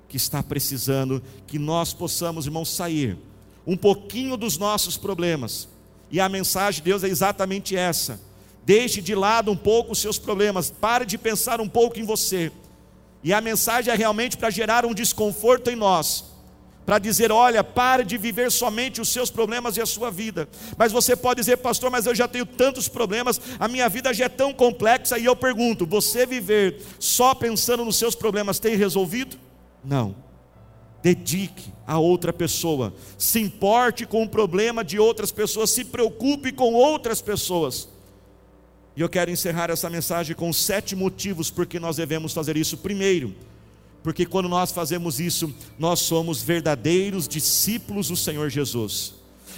que 0.10 0.18
está 0.18 0.44
precisando 0.44 1.24
que 1.48 1.58
nós 1.58 1.94
possamos, 1.94 2.46
irmãos, 2.46 2.70
sair 2.70 3.18
um 3.70 3.78
pouquinho 3.78 4.36
dos 4.36 4.58
nossos 4.58 4.98
problemas. 4.98 5.70
E 6.10 6.20
a 6.20 6.28
mensagem 6.28 6.82
de 6.82 6.90
Deus 6.90 7.04
é 7.04 7.08
exatamente 7.08 7.76
essa. 7.76 8.20
Deixe 8.66 9.00
de 9.00 9.14
lado 9.14 9.52
um 9.52 9.56
pouco 9.56 9.92
os 9.92 10.00
seus 10.00 10.18
problemas, 10.18 10.72
pare 10.72 11.06
de 11.06 11.20
pensar 11.20 11.62
um 11.62 11.70
pouco 11.70 12.00
em 12.00 12.04
você. 12.04 12.52
E 13.24 13.32
a 13.32 13.40
mensagem 13.40 13.94
é 13.94 13.96
realmente 13.96 14.38
para 14.38 14.50
gerar 14.50 14.88
um 14.88 14.94
desconforto 14.94 15.70
em 15.70 15.76
nós, 15.76 16.26
para 16.84 16.98
dizer: 16.98 17.32
olha, 17.32 17.64
pare 17.64 18.04
de 18.04 18.18
viver 18.18 18.52
somente 18.52 19.00
os 19.00 19.10
seus 19.10 19.30
problemas 19.30 19.78
e 19.78 19.82
a 19.82 19.86
sua 19.86 20.10
vida. 20.10 20.50
Mas 20.76 20.92
você 20.92 21.16
pode 21.16 21.40
dizer, 21.40 21.58
pastor, 21.58 21.92
mas 21.92 22.08
eu 22.08 22.16
já 22.16 22.28
tenho 22.28 22.48
tantos 22.48 22.88
problemas, 22.88 23.40
a 23.60 23.68
minha 23.68 23.88
vida 23.88 24.12
já 24.12 24.26
é 24.26 24.30
tão 24.30 24.52
complexa. 24.52 25.20
E 25.20 25.26
eu 25.26 25.36
pergunto: 25.36 25.86
você 25.86 26.26
viver 26.26 26.82
só 26.98 27.36
pensando 27.36 27.86
nos 27.86 27.98
seus 27.98 28.16
problemas 28.16 28.58
tem 28.58 28.76
resolvido? 28.76 29.38
Não 29.84 30.29
dedique 31.02 31.72
a 31.88 31.98
outra 31.98 32.32
pessoa, 32.32 32.94
se 33.18 33.40
importe 33.40 34.06
com 34.06 34.24
o 34.24 34.30
problema 34.30 34.84
de 34.84 35.00
outras 35.00 35.32
pessoas, 35.32 35.72
se 35.72 35.86
preocupe 35.86 36.52
com 36.52 36.74
outras 36.74 37.22
pessoas. 37.22 37.88
E 38.96 39.02
eu 39.02 39.10
quero 39.10 39.32
encerrar 39.32 39.70
essa 39.70 39.90
mensagem 39.90 40.36
com 40.36 40.52
sete 40.52 40.96
motivos 40.96 41.50
porque 41.50 41.80
nós 41.80 41.96
devemos 41.96 42.34
fazer 42.34 42.58
isso. 42.58 42.78
Primeiro, 42.78 43.34
porque 44.04 44.26
quando 44.26 44.50
nós 44.50 44.72
fazemos 44.72 45.20
isso, 45.20 45.54
nós 45.78 46.00
somos 46.00 46.42
verdadeiros 46.42 47.28
discípulos 47.28 48.10
do 48.10 48.18
Senhor 48.18 48.50
Jesus. 48.50 49.16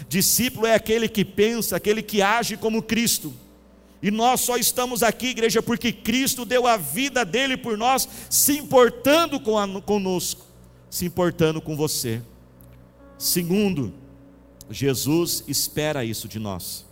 Discípulo 0.07 0.67
é 0.67 0.75
aquele 0.75 1.07
que 1.07 1.25
pensa, 1.25 1.75
aquele 1.75 2.01
que 2.01 2.21
age 2.21 2.57
como 2.57 2.81
Cristo. 2.81 3.33
E 4.01 4.09
nós 4.09 4.41
só 4.41 4.57
estamos 4.57 5.03
aqui, 5.03 5.27
igreja, 5.27 5.61
porque 5.61 5.91
Cristo 5.91 6.43
deu 6.43 6.65
a 6.65 6.75
vida 6.75 7.23
dele 7.23 7.55
por 7.55 7.77
nós, 7.77 8.07
se 8.29 8.57
importando 8.57 9.39
conosco. 9.39 10.50
Se 10.91 11.05
importando 11.05 11.61
com 11.61 11.75
você. 11.75 12.21
Segundo, 13.17 13.93
Jesus 14.69 15.43
espera 15.47 16.03
isso 16.03 16.27
de 16.27 16.37
nós. 16.37 16.85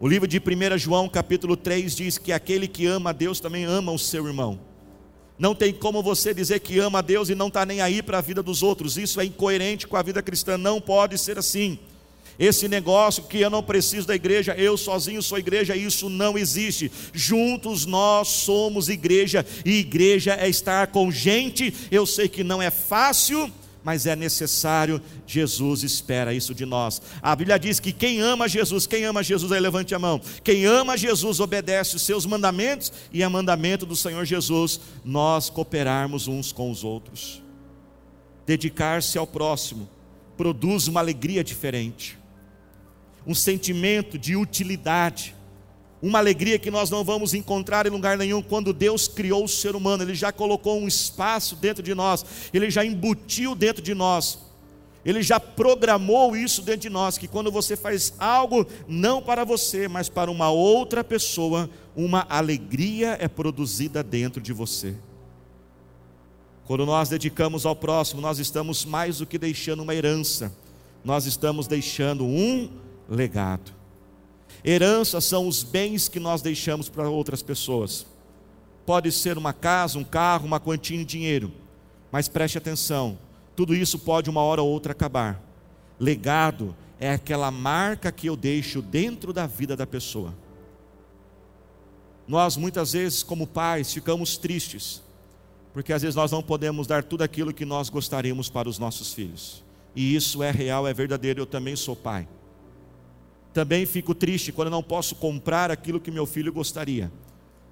O 0.00 0.08
livro 0.08 0.26
de 0.26 0.38
1 0.38 0.78
João, 0.78 1.06
capítulo 1.06 1.54
3, 1.54 1.94
diz 1.94 2.16
que 2.16 2.32
aquele 2.32 2.66
que 2.66 2.86
ama 2.86 3.10
a 3.10 3.12
Deus 3.12 3.38
também 3.38 3.66
ama 3.66 3.92
o 3.92 3.98
seu 3.98 4.26
irmão. 4.26 4.58
Não 5.38 5.54
tem 5.54 5.70
como 5.70 6.02
você 6.02 6.32
dizer 6.32 6.60
que 6.60 6.78
ama 6.78 7.00
a 7.00 7.02
Deus 7.02 7.28
e 7.28 7.34
não 7.34 7.48
está 7.48 7.66
nem 7.66 7.82
aí 7.82 8.02
para 8.02 8.18
a 8.18 8.22
vida 8.22 8.42
dos 8.42 8.62
outros. 8.62 8.96
Isso 8.96 9.20
é 9.20 9.26
incoerente 9.26 9.86
com 9.86 9.98
a 9.98 10.02
vida 10.02 10.22
cristã. 10.22 10.56
Não 10.56 10.80
pode 10.80 11.18
ser 11.18 11.38
assim. 11.38 11.78
Esse 12.40 12.66
negócio 12.68 13.24
que 13.24 13.38
eu 13.38 13.50
não 13.50 13.62
preciso 13.62 14.06
da 14.06 14.14
igreja, 14.14 14.54
eu 14.54 14.74
sozinho 14.78 15.22
sou 15.22 15.38
igreja, 15.38 15.76
isso 15.76 16.08
não 16.08 16.38
existe. 16.38 16.90
Juntos 17.12 17.84
nós 17.84 18.28
somos 18.28 18.88
igreja, 18.88 19.44
e 19.62 19.80
igreja 19.80 20.32
é 20.32 20.48
estar 20.48 20.86
com 20.86 21.12
gente. 21.12 21.74
Eu 21.90 22.06
sei 22.06 22.30
que 22.30 22.42
não 22.42 22.62
é 22.62 22.70
fácil, 22.70 23.52
mas 23.84 24.06
é 24.06 24.16
necessário, 24.16 25.02
Jesus 25.26 25.82
espera 25.82 26.32
isso 26.32 26.54
de 26.54 26.64
nós. 26.64 27.02
A 27.20 27.36
Bíblia 27.36 27.58
diz 27.58 27.78
que 27.78 27.92
quem 27.92 28.20
ama 28.20 28.48
Jesus, 28.48 28.86
quem 28.86 29.04
ama 29.04 29.22
Jesus, 29.22 29.52
aí 29.52 29.60
levante 29.60 29.94
a 29.94 29.98
mão. 29.98 30.18
Quem 30.42 30.64
ama 30.64 30.96
Jesus 30.96 31.40
obedece 31.40 31.96
os 31.96 32.02
seus 32.02 32.24
mandamentos 32.24 32.90
e 33.12 33.22
é 33.22 33.28
mandamento 33.28 33.84
do 33.84 33.94
Senhor 33.94 34.24
Jesus 34.24 34.80
nós 35.04 35.50
cooperarmos 35.50 36.26
uns 36.26 36.52
com 36.52 36.70
os 36.70 36.84
outros. 36.84 37.42
Dedicar-se 38.46 39.18
ao 39.18 39.26
próximo 39.26 39.90
produz 40.38 40.88
uma 40.88 41.00
alegria 41.00 41.44
diferente 41.44 42.18
um 43.26 43.34
sentimento 43.34 44.18
de 44.18 44.36
utilidade, 44.36 45.34
uma 46.02 46.18
alegria 46.18 46.58
que 46.58 46.70
nós 46.70 46.88
não 46.88 47.04
vamos 47.04 47.34
encontrar 47.34 47.86
em 47.86 47.90
lugar 47.90 48.16
nenhum 48.16 48.40
quando 48.40 48.72
Deus 48.72 49.06
criou 49.06 49.44
o 49.44 49.48
ser 49.48 49.76
humano, 49.76 50.02
Ele 50.02 50.14
já 50.14 50.32
colocou 50.32 50.80
um 50.80 50.88
espaço 50.88 51.56
dentro 51.56 51.82
de 51.82 51.94
nós, 51.94 52.24
Ele 52.52 52.70
já 52.70 52.84
embutiu 52.84 53.54
dentro 53.54 53.82
de 53.82 53.94
nós, 53.94 54.38
Ele 55.04 55.22
já 55.22 55.38
programou 55.38 56.34
isso 56.34 56.62
dentro 56.62 56.80
de 56.82 56.90
nós, 56.90 57.18
que 57.18 57.28
quando 57.28 57.50
você 57.52 57.76
faz 57.76 58.14
algo 58.18 58.66
não 58.88 59.20
para 59.20 59.44
você, 59.44 59.88
mas 59.88 60.08
para 60.08 60.30
uma 60.30 60.50
outra 60.50 61.04
pessoa, 61.04 61.68
uma 61.94 62.26
alegria 62.30 63.18
é 63.20 63.28
produzida 63.28 64.02
dentro 64.02 64.40
de 64.40 64.52
você. 64.52 64.96
Quando 66.64 66.86
nós 66.86 67.08
dedicamos 67.08 67.66
ao 67.66 67.74
próximo, 67.76 68.22
nós 68.22 68.38
estamos 68.38 68.84
mais 68.84 69.18
do 69.18 69.26
que 69.26 69.36
deixando 69.36 69.82
uma 69.82 69.94
herança, 69.94 70.54
nós 71.04 71.26
estamos 71.26 71.66
deixando 71.66 72.24
um 72.24 72.70
legado. 73.10 73.72
Herança 74.64 75.20
são 75.20 75.48
os 75.48 75.62
bens 75.62 76.08
que 76.08 76.20
nós 76.20 76.40
deixamos 76.40 76.88
para 76.88 77.10
outras 77.10 77.42
pessoas. 77.42 78.06
Pode 78.86 79.10
ser 79.10 79.36
uma 79.36 79.52
casa, 79.52 79.98
um 79.98 80.04
carro, 80.04 80.46
uma 80.46 80.60
quantia 80.60 80.96
de 80.98 81.04
dinheiro, 81.04 81.52
mas 82.12 82.28
preste 82.28 82.56
atenção: 82.56 83.18
tudo 83.56 83.74
isso 83.74 83.98
pode 83.98 84.30
uma 84.30 84.42
hora 84.42 84.62
ou 84.62 84.70
outra 84.70 84.92
acabar. 84.92 85.42
Legado 85.98 86.74
é 86.98 87.10
aquela 87.10 87.50
marca 87.50 88.12
que 88.12 88.26
eu 88.26 88.36
deixo 88.36 88.80
dentro 88.80 89.32
da 89.32 89.46
vida 89.46 89.76
da 89.76 89.86
pessoa. 89.86 90.34
Nós 92.28 92.56
muitas 92.56 92.92
vezes, 92.92 93.22
como 93.22 93.46
pais, 93.46 93.92
ficamos 93.92 94.36
tristes, 94.36 95.02
porque 95.72 95.92
às 95.92 96.02
vezes 96.02 96.14
nós 96.14 96.30
não 96.30 96.42
podemos 96.42 96.86
dar 96.86 97.02
tudo 97.02 97.22
aquilo 97.22 97.52
que 97.52 97.64
nós 97.64 97.88
gostaríamos 97.88 98.48
para 98.48 98.68
os 98.68 98.78
nossos 98.78 99.12
filhos. 99.12 99.64
E 99.96 100.14
isso 100.14 100.42
é 100.42 100.50
real, 100.50 100.86
é 100.86 100.94
verdadeiro, 100.94 101.40
eu 101.40 101.46
também 101.46 101.74
sou 101.74 101.96
pai. 101.96 102.28
Também 103.52 103.84
fico 103.84 104.14
triste 104.14 104.52
quando 104.52 104.70
não 104.70 104.82
posso 104.82 105.16
comprar 105.16 105.70
aquilo 105.70 106.00
que 106.00 106.10
meu 106.10 106.24
filho 106.26 106.52
gostaria. 106.52 107.10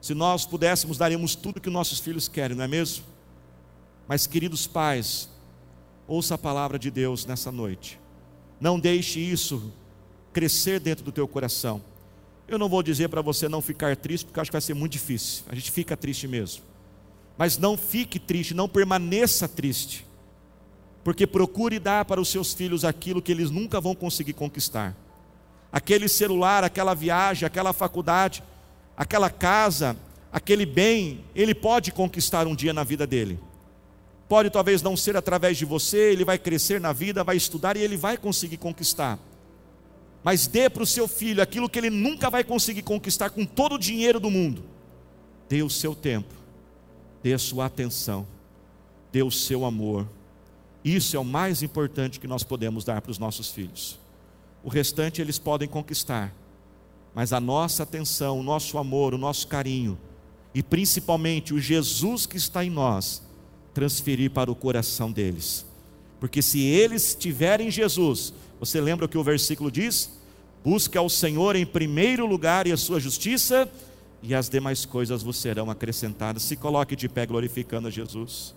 Se 0.01 0.15
nós 0.15 0.45
pudéssemos, 0.45 0.99
daríamos 0.99 1.35
tudo 1.35 1.61
que 1.61 1.71
nossos 1.71 2.01
filhos 2.01 2.27
querem, 2.29 2.57
não 2.57 2.65
é 2.65 2.69
mesmo? 2.69 3.05
Mas, 4.07 4.27
queridos 4.27 4.67
pais, 4.67 5.29
ouça 6.07 6.35
a 6.35 6.39
palavra 6.39 6.79
de 6.79 6.91
Deus 6.91 7.27
nessa 7.27 7.53
noite. 7.53 7.99
Não 8.61 8.79
deixe 8.79 9.21
isso 9.21 9.73
crescer 10.33 10.81
dentro 10.81 11.05
do 11.05 11.13
teu 11.13 11.29
coração. 11.29 11.83
Eu 12.49 12.59
não 12.59 12.69
vou 12.69 12.83
dizer 12.83 13.09
para 13.09 13.21
você 13.21 13.49
não 13.49 13.61
ficar 13.61 13.95
triste, 13.97 14.25
porque 14.25 14.41
acho 14.41 14.51
que 14.51 14.55
vai 14.55 14.61
ser 14.61 14.75
muito 14.75 14.93
difícil. 14.93 15.45
A 15.49 15.55
gente 15.55 15.71
fica 15.71 15.97
triste 15.97 16.27
mesmo. 16.27 16.65
Mas 17.37 17.59
não 17.59 17.77
fique 17.77 18.19
triste, 18.19 18.55
não 18.55 18.69
permaneça 18.69 19.47
triste. 19.47 20.07
Porque 21.05 21.27
procure 21.27 21.79
dar 21.79 22.05
para 22.05 22.21
os 22.21 22.29
seus 22.29 22.53
filhos 22.53 22.85
aquilo 22.85 23.23
que 23.23 23.31
eles 23.31 23.51
nunca 23.51 23.81
vão 23.81 23.95
conseguir 23.95 24.33
conquistar 24.33 24.97
aquele 25.73 26.09
celular, 26.09 26.65
aquela 26.65 26.95
viagem, 26.95 27.47
aquela 27.47 27.73
faculdade, 27.73 28.43
aquela 28.97 29.31
casa, 29.31 29.97
aquele 30.33 30.67
bem, 30.67 31.25
ele 31.35 31.55
pode 31.55 31.93
conquistar 31.93 32.47
um 32.47 32.55
dia 32.55 32.73
na 32.73 32.85
vida 32.85 33.07
dele. 33.07 33.39
Pode 34.29 34.51
talvez 34.51 34.83
não 34.83 34.97
ser 34.97 35.17
através 35.17 35.57
de 35.57 35.65
você, 35.65 36.13
ele 36.13 36.25
vai 36.25 36.39
crescer 36.39 36.81
na 36.81 36.93
vida, 36.93 37.25
vai 37.25 37.37
estudar 37.37 37.77
e 37.77 37.81
ele 37.81 37.97
vai 37.97 38.17
conseguir 38.17 38.59
conquistar. 38.59 39.19
Mas 40.23 40.47
dê 40.47 40.69
para 40.69 40.83
o 40.83 40.87
seu 40.87 41.09
filho 41.09 41.43
aquilo 41.43 41.69
que 41.69 41.79
ele 41.79 41.91
nunca 41.91 42.29
vai 42.29 42.45
conseguir 42.45 42.83
conquistar 42.83 43.31
com 43.31 43.47
todo 43.47 43.77
o 43.77 43.79
dinheiro 43.79 44.21
do 44.21 44.31
mundo. 44.31 44.65
Dê 45.49 45.63
o 45.63 45.71
seu 45.71 45.95
tempo, 45.95 46.35
dê 47.23 47.33
a 47.33 47.39
sua 47.39 47.67
atenção, 47.67 48.27
dê 49.11 49.23
o 49.23 49.31
seu 49.31 49.65
amor. 49.65 50.07
Isso 50.85 51.17
é 51.17 51.19
o 51.19 51.25
mais 51.25 51.63
importante 51.63 52.21
que 52.21 52.27
nós 52.27 52.43
podemos 52.43 52.85
dar 52.85 53.01
para 53.01 53.11
os 53.11 53.19
nossos 53.19 53.51
filhos. 53.51 53.99
O 54.69 54.71
restante 54.71 55.23
eles 55.23 55.39
podem 55.39 55.67
conquistar. 55.67 56.31
Mas 57.15 57.33
a 57.33 57.41
nossa 57.41 57.85
atenção, 57.85 58.39
o 58.39 58.43
nosso 58.43 58.77
amor, 58.77 59.15
o 59.15 59.19
nosso 59.19 59.49
carinho 59.49 59.97
e 60.55 60.63
principalmente 60.63 61.55
o 61.55 61.59
Jesus 61.59 62.27
que 62.27 62.37
está 62.37 62.63
em 62.63 62.69
nós, 62.69 63.23
transferir 63.73 64.31
para 64.31 64.53
o 64.53 64.55
coração 64.55 65.11
deles. 65.11 65.65
Porque 66.21 66.43
se 66.43 66.61
eles 66.61 67.17
tiverem 67.19 67.71
Jesus, 67.71 68.35
você 68.61 68.79
lembra 68.79 69.07
o 69.07 69.09
que 69.09 69.17
o 69.17 69.25
versículo 69.25 69.71
diz? 69.71 70.11
Busque 70.63 70.99
ao 70.99 71.09
Senhor 71.09 71.57
em 71.57 71.65
primeiro 71.65 72.27
lugar 72.27 72.67
e 72.67 72.73
a 72.73 72.77
sua 72.77 73.01
justiça, 73.01 73.67
e 74.23 74.35
as 74.35 74.51
demais 74.51 74.85
coisas 74.85 75.23
vos 75.23 75.39
serão 75.39 75.71
acrescentadas. 75.71 76.43
Se 76.43 76.57
coloque 76.57 76.95
de 76.95 77.09
pé 77.09 77.25
glorificando 77.25 77.89
a 77.89 77.91
Jesus. 77.91 78.55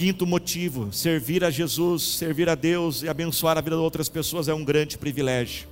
Quinto 0.00 0.26
motivo: 0.26 0.90
servir 0.94 1.44
a 1.44 1.50
Jesus, 1.50 2.02
servir 2.16 2.48
a 2.48 2.54
Deus 2.54 3.02
e 3.02 3.08
abençoar 3.10 3.58
a 3.58 3.60
vida 3.60 3.76
de 3.76 3.82
outras 3.82 4.08
pessoas 4.08 4.48
é 4.48 4.54
um 4.54 4.64
grande 4.64 4.96
privilégio. 4.96 5.68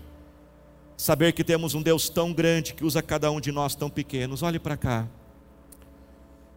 Saber 0.98 1.32
que 1.32 1.42
temos 1.42 1.72
um 1.72 1.80
Deus 1.80 2.10
tão 2.10 2.30
grande 2.30 2.74
que 2.74 2.84
usa 2.84 3.00
cada 3.00 3.30
um 3.30 3.40
de 3.40 3.50
nós 3.50 3.74
tão 3.74 3.88
pequenos. 3.88 4.42
Olhe 4.42 4.58
para 4.58 4.76
cá. 4.76 5.08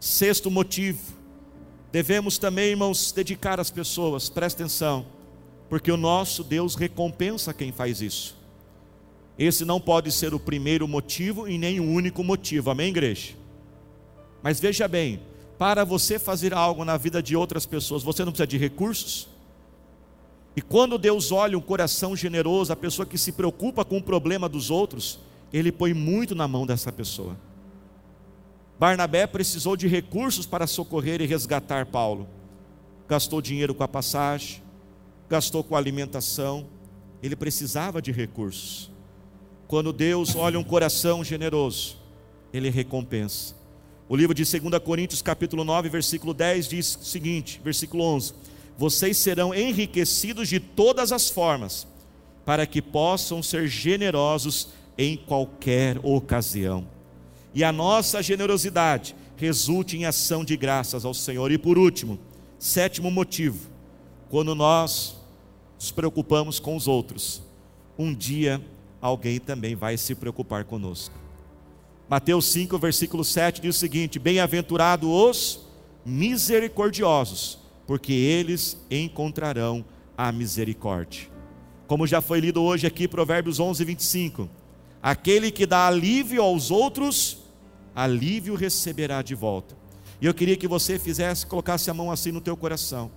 Sexto 0.01 0.51
motivo: 0.51 0.99
devemos 1.93 2.37
também, 2.37 2.71
irmãos, 2.71 3.13
dedicar 3.13 3.57
as 3.57 3.71
pessoas, 3.71 4.27
presta 4.27 4.63
atenção, 4.63 5.05
porque 5.69 5.93
o 5.93 5.95
nosso 5.95 6.43
Deus 6.43 6.75
recompensa 6.75 7.53
quem 7.53 7.71
faz 7.71 8.01
isso. 8.01 8.35
Esse 9.39 9.63
não 9.63 9.79
pode 9.79 10.11
ser 10.11 10.33
o 10.33 10.39
primeiro 10.41 10.89
motivo 10.89 11.47
e 11.47 11.57
nem 11.57 11.79
o 11.79 11.89
único 11.89 12.21
motivo, 12.21 12.69
amém, 12.69 12.89
igreja? 12.89 13.29
Mas 14.43 14.59
veja 14.59 14.89
bem, 14.89 15.21
para 15.61 15.83
você 15.83 16.17
fazer 16.17 16.55
algo 16.55 16.83
na 16.83 16.97
vida 16.97 17.21
de 17.21 17.35
outras 17.35 17.67
pessoas, 17.67 18.01
você 18.01 18.25
não 18.25 18.31
precisa 18.31 18.47
de 18.47 18.57
recursos. 18.57 19.27
E 20.55 20.61
quando 20.61 20.97
Deus 20.97 21.31
olha 21.31 21.55
um 21.55 21.61
coração 21.61 22.15
generoso, 22.15 22.73
a 22.73 22.75
pessoa 22.75 23.05
que 23.05 23.15
se 23.15 23.31
preocupa 23.31 23.85
com 23.85 23.99
o 23.99 24.01
problema 24.01 24.49
dos 24.49 24.71
outros, 24.71 25.19
Ele 25.53 25.71
põe 25.71 25.93
muito 25.93 26.33
na 26.33 26.47
mão 26.47 26.65
dessa 26.65 26.91
pessoa. 26.91 27.37
Barnabé 28.79 29.27
precisou 29.27 29.77
de 29.77 29.87
recursos 29.87 30.47
para 30.47 30.65
socorrer 30.65 31.21
e 31.21 31.27
resgatar 31.27 31.85
Paulo. 31.85 32.27
Gastou 33.07 33.39
dinheiro 33.39 33.75
com 33.75 33.83
a 33.83 33.87
passagem, 33.87 34.63
gastou 35.29 35.63
com 35.63 35.75
a 35.75 35.77
alimentação, 35.77 36.65
ele 37.21 37.35
precisava 37.35 38.01
de 38.01 38.11
recursos. 38.11 38.89
Quando 39.67 39.93
Deus 39.93 40.35
olha 40.35 40.57
um 40.57 40.63
coração 40.63 41.23
generoso, 41.23 41.97
Ele 42.51 42.71
recompensa. 42.71 43.60
O 44.11 44.15
livro 44.17 44.35
de 44.35 44.43
2 44.43 44.83
Coríntios, 44.83 45.21
capítulo 45.21 45.63
9, 45.63 45.87
versículo 45.87 46.33
10 46.33 46.67
diz 46.67 46.97
o 46.97 47.05
seguinte, 47.05 47.61
versículo 47.63 48.03
11: 48.03 48.33
Vocês 48.77 49.15
serão 49.15 49.55
enriquecidos 49.55 50.49
de 50.49 50.59
todas 50.59 51.13
as 51.13 51.29
formas, 51.29 51.87
para 52.43 52.65
que 52.65 52.81
possam 52.81 53.41
ser 53.41 53.69
generosos 53.69 54.67
em 54.97 55.15
qualquer 55.15 55.97
ocasião. 56.03 56.85
E 57.55 57.63
a 57.63 57.71
nossa 57.71 58.21
generosidade 58.21 59.15
resulte 59.37 59.95
em 59.95 60.03
ação 60.03 60.43
de 60.43 60.57
graças 60.57 61.05
ao 61.05 61.13
Senhor. 61.13 61.49
E 61.49 61.57
por 61.57 61.77
último, 61.77 62.19
sétimo 62.59 63.09
motivo, 63.09 63.69
quando 64.29 64.53
nós 64.53 65.15
nos 65.79 65.89
preocupamos 65.89 66.59
com 66.59 66.75
os 66.75 66.85
outros, 66.85 67.41
um 67.97 68.13
dia 68.13 68.61
alguém 69.01 69.39
também 69.39 69.73
vai 69.73 69.95
se 69.95 70.13
preocupar 70.15 70.65
conosco. 70.65 71.20
Mateus 72.11 72.47
5, 72.47 72.77
versículo 72.77 73.23
7 73.23 73.61
diz 73.61 73.77
o 73.77 73.79
seguinte: 73.79 74.19
Bem-aventurados 74.19 75.09
os 75.09 75.59
misericordiosos, 76.05 77.57
porque 77.87 78.11
eles 78.11 78.77
encontrarão 78.91 79.85
a 80.17 80.29
misericórdia. 80.29 81.29
Como 81.87 82.05
já 82.05 82.19
foi 82.19 82.41
lido 82.41 82.61
hoje 82.61 82.85
aqui, 82.85 83.07
Provérbios 83.07 83.61
11, 83.61 83.85
25: 83.85 84.49
Aquele 85.01 85.51
que 85.51 85.65
dá 85.65 85.87
alívio 85.87 86.43
aos 86.43 86.69
outros, 86.69 87.37
alívio 87.95 88.55
receberá 88.55 89.21
de 89.21 89.33
volta. 89.33 89.73
E 90.19 90.25
eu 90.25 90.33
queria 90.33 90.57
que 90.57 90.67
você 90.67 90.99
fizesse, 90.99 91.45
colocasse 91.45 91.89
a 91.89 91.93
mão 91.93 92.11
assim 92.11 92.33
no 92.33 92.41
teu 92.41 92.57
coração. 92.57 93.09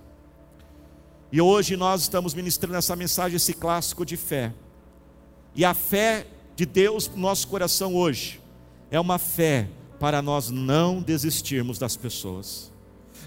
E 1.33 1.41
hoje 1.41 1.75
nós 1.75 2.03
estamos 2.03 2.33
ministrando 2.33 2.77
essa 2.77 2.95
mensagem, 2.95 3.35
esse 3.35 3.53
clássico 3.53 4.05
de 4.05 4.15
fé. 4.15 4.53
E 5.53 5.65
a 5.65 5.73
fé 5.73 6.27
de 6.55 6.65
Deus 6.65 7.09
no 7.09 7.17
nosso 7.17 7.49
coração 7.49 7.93
hoje 7.93 8.44
é 8.95 8.99
uma 8.99 9.19
fé 9.19 9.67
para 9.99 10.21
nós 10.21 10.49
não 10.49 11.01
desistirmos 11.01 11.77
das 11.77 11.97
pessoas. 11.97 12.71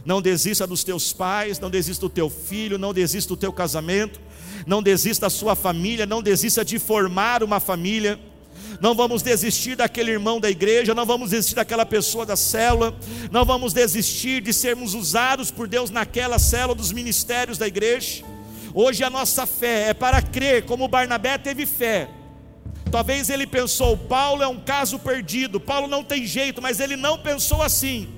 Não 0.05 0.23
desista 0.23 0.67
dos 0.67 0.83
teus 0.83 1.13
pais, 1.13 1.59
não 1.59 1.69
desista 1.69 2.07
do 2.07 2.11
teu 2.11 2.31
filho, 2.31 2.79
não 2.79 2.95
desista 2.95 3.29
do 3.29 3.37
teu 3.37 3.53
casamento, 3.53 4.19
não 4.67 4.83
desista 4.83 5.27
da 5.27 5.31
sua 5.31 5.55
família, 5.55 6.07
não 6.07 6.23
desista 6.23 6.65
de 6.65 6.79
formar 6.79 7.43
uma 7.43 7.61
família. 7.61 8.19
Não 8.81 8.95
vamos 8.95 9.23
desistir 9.23 9.77
daquele 9.77 10.13
irmão 10.13 10.41
da 10.41 10.49
igreja, 10.49 10.95
não 10.95 11.05
vamos 11.05 11.31
desistir 11.31 11.57
daquela 11.57 11.85
pessoa 11.85 12.25
da 12.25 12.37
célula, 12.37 12.97
não 13.31 13.45
vamos 13.45 13.73
desistir 13.73 14.41
de 14.41 14.53
sermos 14.53 14.95
usados 14.95 15.51
por 15.51 15.69
Deus 15.69 15.91
naquela 15.91 16.39
célula 16.39 16.75
dos 16.75 16.93
ministérios 16.93 17.59
da 17.59 17.67
igreja. 17.67 18.25
Hoje 18.73 19.05
a 19.05 19.11
nossa 19.11 19.47
fé 19.47 19.91
é 19.91 19.95
para 19.95 20.23
crer, 20.23 20.65
como 20.65 20.89
Barnabé 20.89 21.37
teve 21.37 21.67
fé. 21.67 22.09
Talvez 22.91 23.29
ele 23.29 23.47
pensou, 23.47 23.97
Paulo 23.97 24.43
é 24.43 24.49
um 24.49 24.59
caso 24.59 24.99
perdido, 24.99 25.61
Paulo 25.61 25.87
não 25.87 26.03
tem 26.03 26.27
jeito, 26.27 26.63
mas 26.63 26.81
ele 26.81 26.97
não 26.97 27.19
pensou 27.19 27.63
assim. 27.63 28.09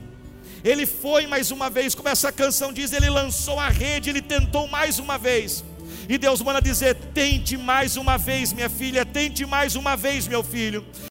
Ele 0.63 0.87
foi 0.87 1.27
mais 1.27 1.51
uma 1.51 1.71
vez, 1.71 1.95
como 1.95 2.09
essa 2.09 2.31
canção 2.31 2.73
diz, 2.73 2.93
ele 2.93 3.09
lançou 3.09 3.59
a 3.59 3.69
rede, 3.69 4.11
ele 4.11 4.23
tentou 4.23 4.69
mais 4.69 4.99
uma 4.99 5.17
vez. 5.19 5.65
E 6.09 6.19
Deus 6.19 6.43
manda 6.43 6.61
dizer: 6.61 6.95
tente 7.15 7.57
mais 7.57 7.97
uma 7.97 8.19
vez, 8.19 8.53
minha 8.53 8.69
filha, 8.69 9.07
tente 9.07 9.47
mais 9.47 9.75
uma 9.77 9.97
vez, 9.97 10.27
meu 10.27 10.43
filho. 10.43 10.85